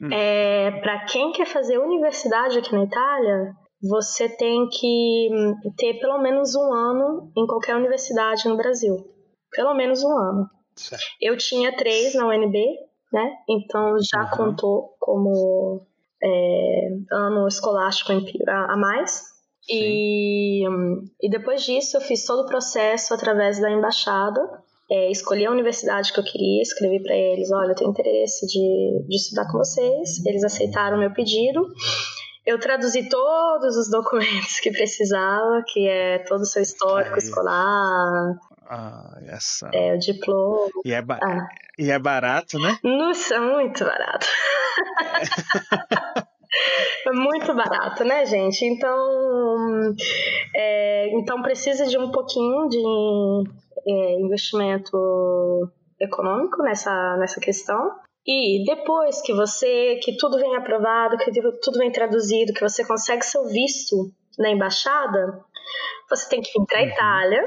[0.03, 0.09] hum.
[0.13, 3.55] é, para quem quer fazer universidade aqui na Itália,
[3.89, 5.29] você tem que
[5.77, 8.97] ter pelo menos um ano em qualquer universidade no Brasil.
[9.51, 10.51] Pelo menos um ano.
[10.75, 11.05] Certo.
[11.21, 12.57] Eu tinha três na UNB,
[13.13, 13.33] né?
[13.49, 14.31] Então já uhum.
[14.37, 15.87] contou como
[16.23, 18.13] é, ano escolástico
[18.49, 19.23] a mais.
[19.69, 20.63] E,
[21.23, 24.41] e depois disso eu fiz todo o processo através da embaixada
[24.91, 29.07] é, escolhi a universidade que eu queria, escrevi para eles, olha, eu tenho interesse de,
[29.09, 30.25] de estudar com vocês.
[30.27, 31.67] Eles aceitaram o meu pedido.
[32.47, 38.39] Eu traduzi todos os documentos que precisava, que é todo o seu histórico escolar.
[38.69, 39.71] Ah, essa.
[39.73, 40.69] É, o diploma.
[40.85, 41.49] E é, ba ah.
[41.79, 42.79] e é barato, né?
[42.83, 44.27] Nossa, muito barato.
[47.07, 48.65] É muito barato, né, gente?
[48.65, 49.95] Então,
[50.55, 52.79] é, então precisa de um pouquinho de
[53.87, 55.71] é, investimento
[56.01, 57.97] econômico nessa, nessa questão.
[58.27, 61.31] E depois que você, que tudo vem aprovado, que
[61.63, 65.45] tudo vem traduzido, que você consegue seu visto na embaixada,
[66.09, 66.89] você tem que vir para a uhum.
[66.89, 67.45] Itália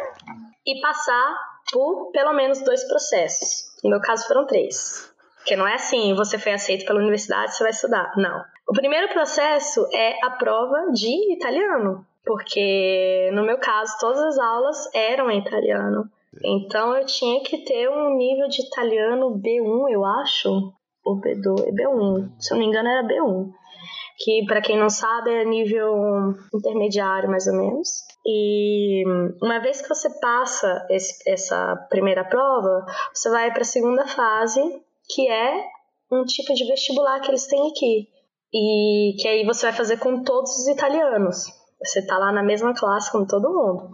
[0.66, 1.38] e passar
[1.72, 3.68] por pelo menos dois processos.
[3.84, 5.12] No meu caso foram três.
[5.38, 8.12] Porque não é assim, você foi aceito pela universidade, você vai estudar.
[8.18, 8.44] Não.
[8.68, 14.94] O primeiro processo é a prova de italiano, porque no meu caso todas as aulas
[14.94, 16.12] eram em italiano.
[16.44, 20.50] Então eu tinha que ter um nível de italiano B1, eu acho,
[21.04, 23.50] ou B2, B1, se eu não me engano era B1,
[24.18, 27.90] que para quem não sabe é nível intermediário mais ou menos.
[28.26, 29.04] E
[29.42, 34.62] uma vez que você passa esse, essa primeira prova, você vai para a segunda fase,
[35.10, 35.64] que é
[36.12, 38.08] um tipo de vestibular que eles têm aqui.
[38.54, 41.46] E que aí você vai fazer com todos os italianos.
[41.84, 43.94] Você tá lá na mesma classe como todo mundo.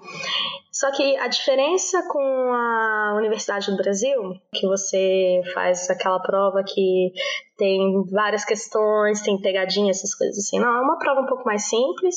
[0.74, 7.14] Só que a diferença com a Universidade do Brasil, que você faz aquela prova que
[7.56, 11.70] tem várias questões, tem pegadinha, essas coisas assim, não, é uma prova um pouco mais
[11.70, 12.16] simples,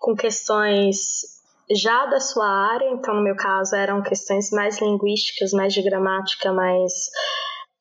[0.00, 1.22] com questões
[1.70, 6.52] já da sua área, então no meu caso eram questões mais linguísticas, mais de gramática,
[6.52, 7.10] mais,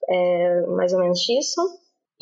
[0.08, 1.60] é, mais ou menos disso.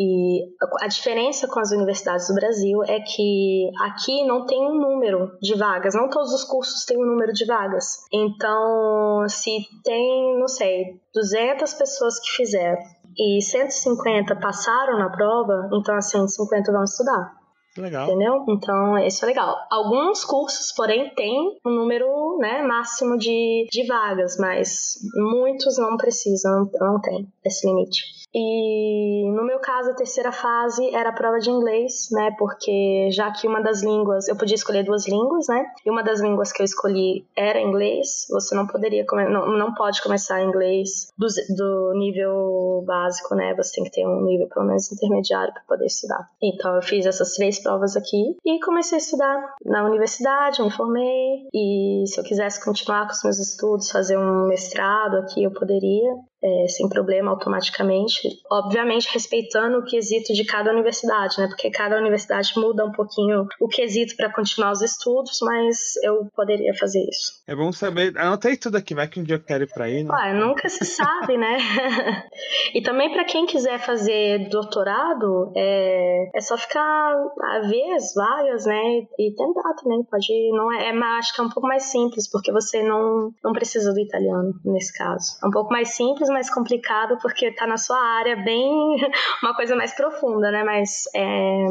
[0.01, 0.47] E
[0.81, 5.55] a diferença com as universidades do Brasil é que aqui não tem um número de
[5.55, 7.85] vagas, não todos os cursos têm um número de vagas.
[8.11, 9.51] Então, se
[9.83, 12.81] tem, não sei, 200 pessoas que fizeram
[13.15, 17.40] e 150 passaram na prova, então as 150 vão estudar.
[17.77, 18.07] Legal.
[18.07, 18.43] Entendeu?
[18.49, 19.55] Então, isso é legal.
[19.69, 26.69] Alguns cursos, porém, têm um número né, máximo de, de vagas, mas muitos não precisam,
[26.79, 28.21] não tem esse limite.
[28.33, 32.33] E no meu caso, a terceira fase era a prova de inglês, né?
[32.39, 35.65] Porque já que uma das línguas, eu podia escolher duas línguas, né?
[35.85, 40.01] E uma das línguas que eu escolhi era inglês, você não poderia, não, não pode
[40.01, 43.53] começar inglês do, do nível básico, né?
[43.55, 46.29] Você tem que ter um nível pelo menos intermediário para poder estudar.
[46.41, 51.47] Então eu fiz essas três provas aqui e comecei a estudar na universidade, me formei.
[51.53, 56.15] E se eu quisesse continuar com os meus estudos, fazer um mestrado aqui, eu poderia
[56.43, 58.19] é, sem problema automaticamente.
[58.51, 61.47] Obviamente respeitando o quesito de cada universidade, né?
[61.47, 66.73] Porque cada universidade muda um pouquinho o quesito para continuar os estudos, mas eu poderia
[66.73, 67.41] fazer isso.
[67.47, 68.17] É bom saber.
[68.17, 70.09] Anotei tudo aqui, vai que um dia eu quero ir para aí, né?
[70.11, 71.57] Ué, nunca se sabe, né?
[72.73, 78.65] e também para quem quiser fazer doutorado, é, é só ficar a ver as vagas,
[78.65, 79.05] né?
[79.17, 80.03] E tentar também.
[80.03, 80.51] Pode.
[80.51, 83.93] Não é, é, acho que é um pouco mais simples, porque você não, não precisa
[83.93, 85.37] do italiano nesse caso.
[85.43, 88.69] É um pouco mais simples, mais complicado porque tá na sua área bem
[89.43, 90.63] uma coisa mais profunda, né?
[90.63, 91.65] Mas é,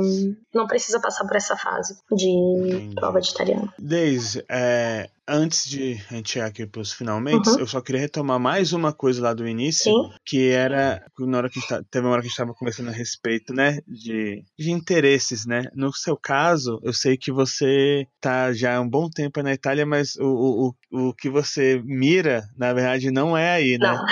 [0.54, 3.72] não precisa passar por essa fase de prova de italiano.
[3.78, 7.61] Deise, é, antes de a gente ir aqui para os finalmente, uhum.
[7.61, 10.11] eu só queria retomar mais uma coisa lá do início, Sim.
[10.24, 12.93] que era na hora que tá, teve uma hora que a gente estava conversando a
[12.93, 15.64] respeito, né, de, de interesses, né?
[15.74, 19.87] No seu caso, eu sei que você tá já há um bom tempo na Itália,
[19.87, 23.93] mas o, o, o que você mira, na verdade, não é aí, né?
[23.93, 24.05] Não.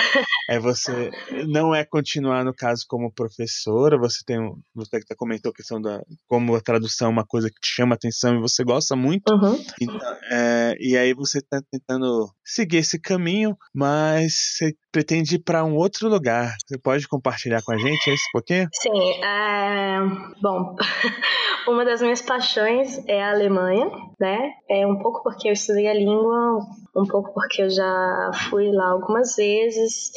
[0.49, 1.11] É você
[1.47, 4.39] não é continuar no caso como professora, você tem
[4.73, 7.93] você que comentou a questão da como a tradução é uma coisa que te chama
[7.93, 9.31] atenção e você gosta muito.
[9.31, 9.63] Uhum.
[9.79, 15.63] Então, é, e aí você está tentando seguir esse caminho, mas você pretende ir para
[15.63, 16.55] um outro lugar.
[16.65, 18.67] Você pode compartilhar com a gente esse pouquinho?
[18.73, 19.99] Sim, é...
[20.41, 20.75] bom,
[21.67, 23.89] uma das minhas paixões é a Alemanha,
[24.19, 24.53] né?
[24.69, 26.59] É um pouco porque eu estudei a língua,
[26.95, 30.11] um pouco porque eu já fui lá algumas vezes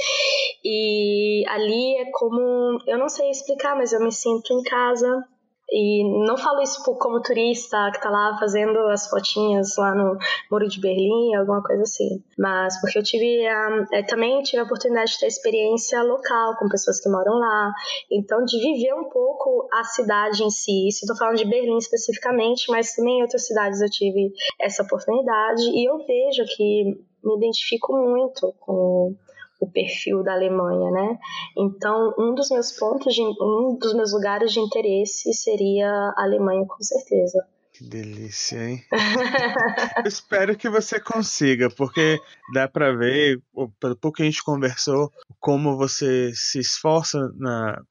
[0.64, 5.24] e ali é como, eu não sei explicar, mas eu me sinto em casa
[5.72, 10.18] e não falo isso como turista que tá lá fazendo as fotinhas lá no
[10.50, 12.22] Muro de Berlim, alguma coisa assim.
[12.38, 16.68] Mas porque eu tive a, é, também tive a oportunidade de ter experiência local com
[16.68, 17.72] pessoas que moram lá.
[18.10, 20.88] Então, de viver um pouco a cidade em si.
[20.88, 24.82] Isso eu tô falando de Berlim especificamente, mas também em outras cidades eu tive essa
[24.82, 25.62] oportunidade.
[25.70, 29.14] E eu vejo que me identifico muito com
[29.62, 31.18] o perfil da Alemanha, né?
[31.56, 36.66] Então, um dos meus pontos, de, um dos meus lugares de interesse seria a Alemanha,
[36.66, 37.38] com certeza.
[37.72, 38.82] Que delícia, hein?
[40.04, 42.18] Espero que você consiga, porque
[42.52, 43.40] dá para ver,
[43.80, 47.18] pelo pouco que a gente conversou, como você se esforça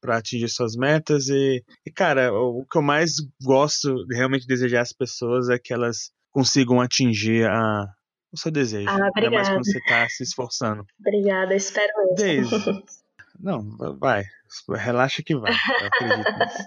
[0.01, 4.81] para atingir suas metas e, e, cara, o que eu mais gosto de realmente desejar
[4.81, 7.85] às pessoas é que elas consigam atingir a,
[8.31, 8.89] o seu desejo.
[8.89, 9.19] Ah, obrigada.
[9.19, 10.85] Ainda mais quando você está se esforçando.
[10.99, 12.15] Obrigada, espero mesmo.
[12.15, 12.83] Daisy,
[13.39, 14.23] não, vai,
[14.69, 16.65] relaxa que vai, eu acredito nisso.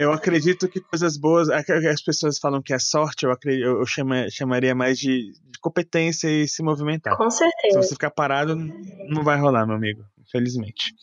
[0.00, 1.50] Eu acredito que coisas boas.
[1.50, 6.26] As pessoas falam que é sorte, eu, acredito, eu chama, chamaria mais de, de, competência
[6.26, 7.18] e se movimentar.
[7.18, 7.82] Com certeza.
[7.82, 10.94] Se você ficar parado, não vai rolar, meu amigo, infelizmente.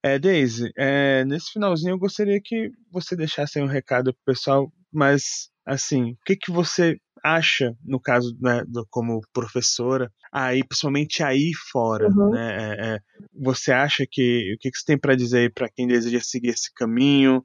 [0.00, 5.50] É, Daisy, é, nesse finalzinho eu gostaria que você deixasse um recado pro pessoal, mas
[5.66, 6.96] assim, o que, que você
[7.34, 12.30] acha, no caso, né, do, como professora, aí, principalmente aí fora, uhum.
[12.30, 12.56] né?
[12.56, 12.98] É, é,
[13.34, 16.72] você acha que o que, que você tem para dizer para quem deseja seguir esse
[16.74, 17.44] caminho?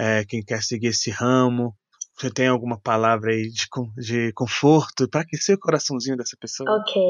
[0.00, 1.74] é, quem quer seguir esse ramo.
[2.16, 3.66] Você tem alguma palavra aí de,
[3.96, 6.70] de conforto para aquecer o coraçãozinho dessa pessoa?
[6.78, 7.02] Ok.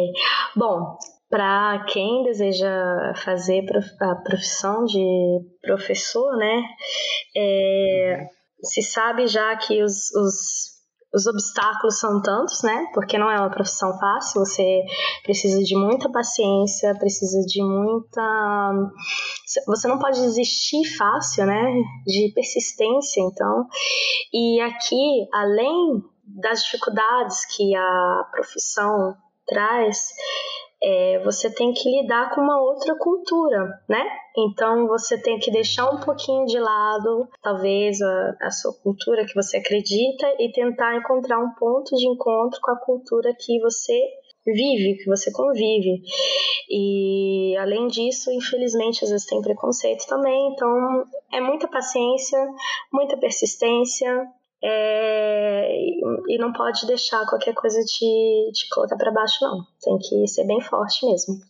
[0.56, 0.98] Bom,
[1.28, 3.64] para quem deseja fazer
[4.00, 6.62] a profissão de professor, né,
[7.36, 8.28] é, uhum.
[8.62, 10.79] se sabe já que os, os
[11.12, 12.86] os obstáculos são tantos, né?
[12.94, 14.82] Porque não é uma profissão fácil, você
[15.22, 18.72] precisa de muita paciência, precisa de muita.
[19.66, 21.82] Você não pode desistir fácil, né?
[22.06, 23.66] De persistência, então.
[24.32, 26.02] E aqui, além
[26.40, 30.10] das dificuldades que a profissão traz,
[30.82, 34.02] é, você tem que lidar com uma outra cultura, né?
[34.36, 39.34] Então você tem que deixar um pouquinho de lado, talvez, a, a, sua cultura que
[39.34, 44.00] você acredita e tentar encontrar um ponto de encontro com a cultura que você
[44.46, 46.00] vive, que você convive.
[46.70, 50.52] E além disso, infelizmente, às vezes tem preconceito também.
[50.52, 52.38] Então é muita paciência,
[52.92, 54.26] muita persistência,
[54.62, 55.68] é,
[56.28, 59.64] e não pode deixar qualquer coisa te, te colocar para baixo, não.
[59.82, 61.40] Tem que ser bem forte mesmo.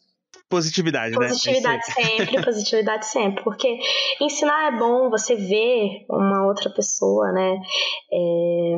[0.49, 1.95] Positividade, positividade né?
[1.95, 3.45] Positividade sempre, positividade sempre.
[3.45, 3.79] Porque
[4.21, 7.57] ensinar é bom, você vê uma outra pessoa, né?
[8.13, 8.77] É,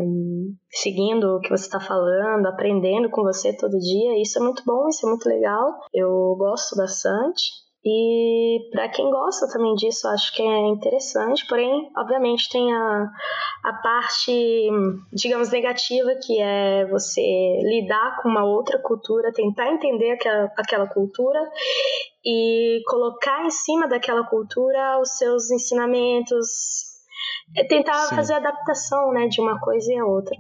[0.71, 4.21] seguindo o que você está falando, aprendendo com você todo dia.
[4.21, 5.81] Isso é muito bom, isso é muito legal.
[5.95, 7.62] Eu gosto bastante.
[7.85, 13.11] E para quem gosta também disso, acho que é interessante, porém, obviamente, tem a,
[13.65, 14.71] a parte,
[15.13, 17.21] digamos, negativa, que é você
[17.65, 21.41] lidar com uma outra cultura, tentar entender aquela, aquela cultura
[22.25, 26.93] e colocar em cima daquela cultura os seus ensinamentos,
[27.57, 28.15] é tentar Sim.
[28.15, 30.37] fazer adaptação né, de uma coisa e a outra.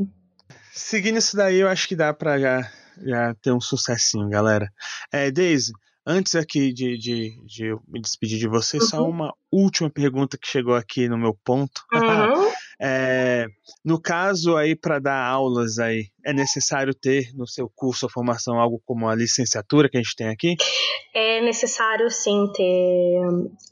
[0.73, 2.71] Seguindo isso daí, eu acho que dá para já,
[3.03, 4.73] já ter um sucessinho, galera.
[5.13, 5.73] É, Daisy,
[6.05, 8.83] Antes aqui de, de, de eu me despedir de você, uhum.
[8.83, 11.81] só uma última pergunta que chegou aqui no meu ponto.
[11.93, 12.51] Uhum.
[12.83, 13.47] é,
[13.85, 18.59] no caso aí para dar aulas aí, é necessário ter no seu curso ou formação
[18.59, 20.57] algo como a licenciatura que a gente tem aqui?
[21.15, 23.21] É necessário sim ter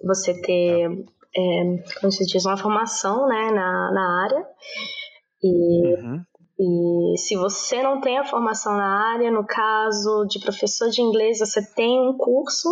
[0.04, 0.88] você ter
[1.36, 4.46] é, como se diz uma formação né na, na área
[5.42, 6.22] e uhum.
[6.62, 11.38] E se você não tem a formação na área, no caso de professor de inglês,
[11.38, 12.68] você tem um curso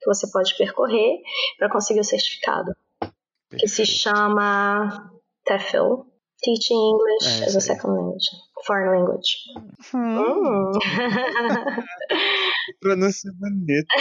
[0.00, 1.18] que você pode percorrer
[1.58, 3.60] para conseguir o certificado, Perfeito.
[3.60, 5.10] que se chama
[5.44, 6.04] TEFL,
[6.42, 8.30] Teaching English é, as a Second Language,
[8.64, 9.36] Foreign Language.
[9.92, 10.20] Hum.
[10.20, 10.70] Hum.
[12.80, 13.88] Pronúncia bonita.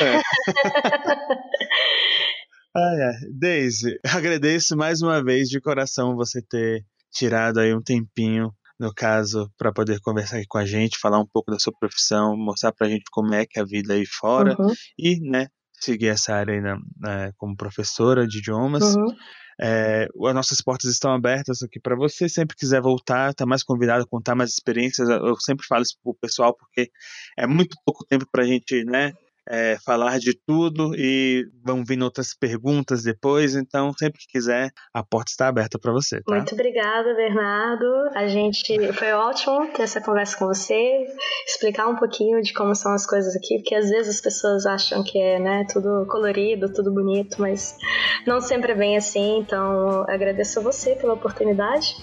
[2.76, 3.14] ah, é.
[3.32, 8.54] Daisy, agradeço mais uma vez de coração você ter tirado aí um tempinho
[8.84, 12.36] no caso, para poder conversar aqui com a gente, falar um pouco da sua profissão,
[12.36, 14.74] mostrar para a gente como é que é a vida aí fora uhum.
[15.00, 15.48] e, né,
[15.80, 18.94] seguir essa área aí na, na, como professora de idiomas.
[18.96, 19.16] Uhum.
[19.62, 22.28] É, as nossas portas estão abertas aqui para você.
[22.28, 25.08] Sempre quiser voltar, está mais convidado a contar mais experiências.
[25.08, 26.92] Eu sempre falo isso para o pessoal porque
[27.38, 29.14] é muito pouco tempo para a gente, né,
[29.50, 33.56] é, falar de tudo e vão vir outras perguntas depois.
[33.56, 36.22] Então, sempre que quiser, a porta está aberta para você.
[36.22, 36.36] Tá?
[36.36, 37.86] Muito obrigada, Bernardo.
[38.16, 41.06] A gente foi ótimo ter essa conversa com você,
[41.46, 45.04] explicar um pouquinho de como são as coisas aqui, porque às vezes as pessoas acham
[45.04, 47.78] que é né, tudo colorido, tudo bonito, mas
[48.26, 49.40] não sempre é bem assim.
[49.40, 51.96] Então, agradeço a você pela oportunidade.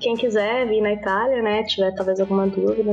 [0.00, 2.90] Quem quiser vir na Itália, né, tiver talvez alguma dúvida,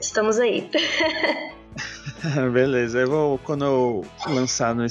[0.00, 0.68] estamos aí.
[2.52, 4.84] Beleza, eu vou, quando eu lançar, no,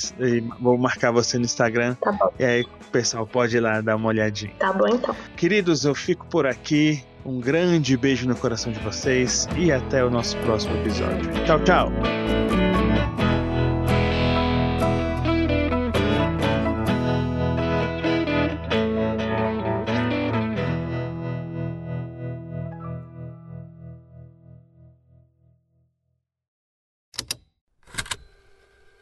[0.59, 1.95] vou marcar você no Instagram.
[1.95, 2.31] Tá bom.
[2.39, 4.53] E aí o pessoal pode ir lá dar uma olhadinha.
[4.59, 5.15] Tá bom então.
[5.35, 7.03] Queridos, eu fico por aqui.
[7.25, 11.29] Um grande beijo no coração de vocês e até o nosso próximo episódio.
[11.45, 12.68] Tchau, tchau!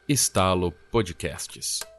[0.10, 1.97] Estalo Podcasts.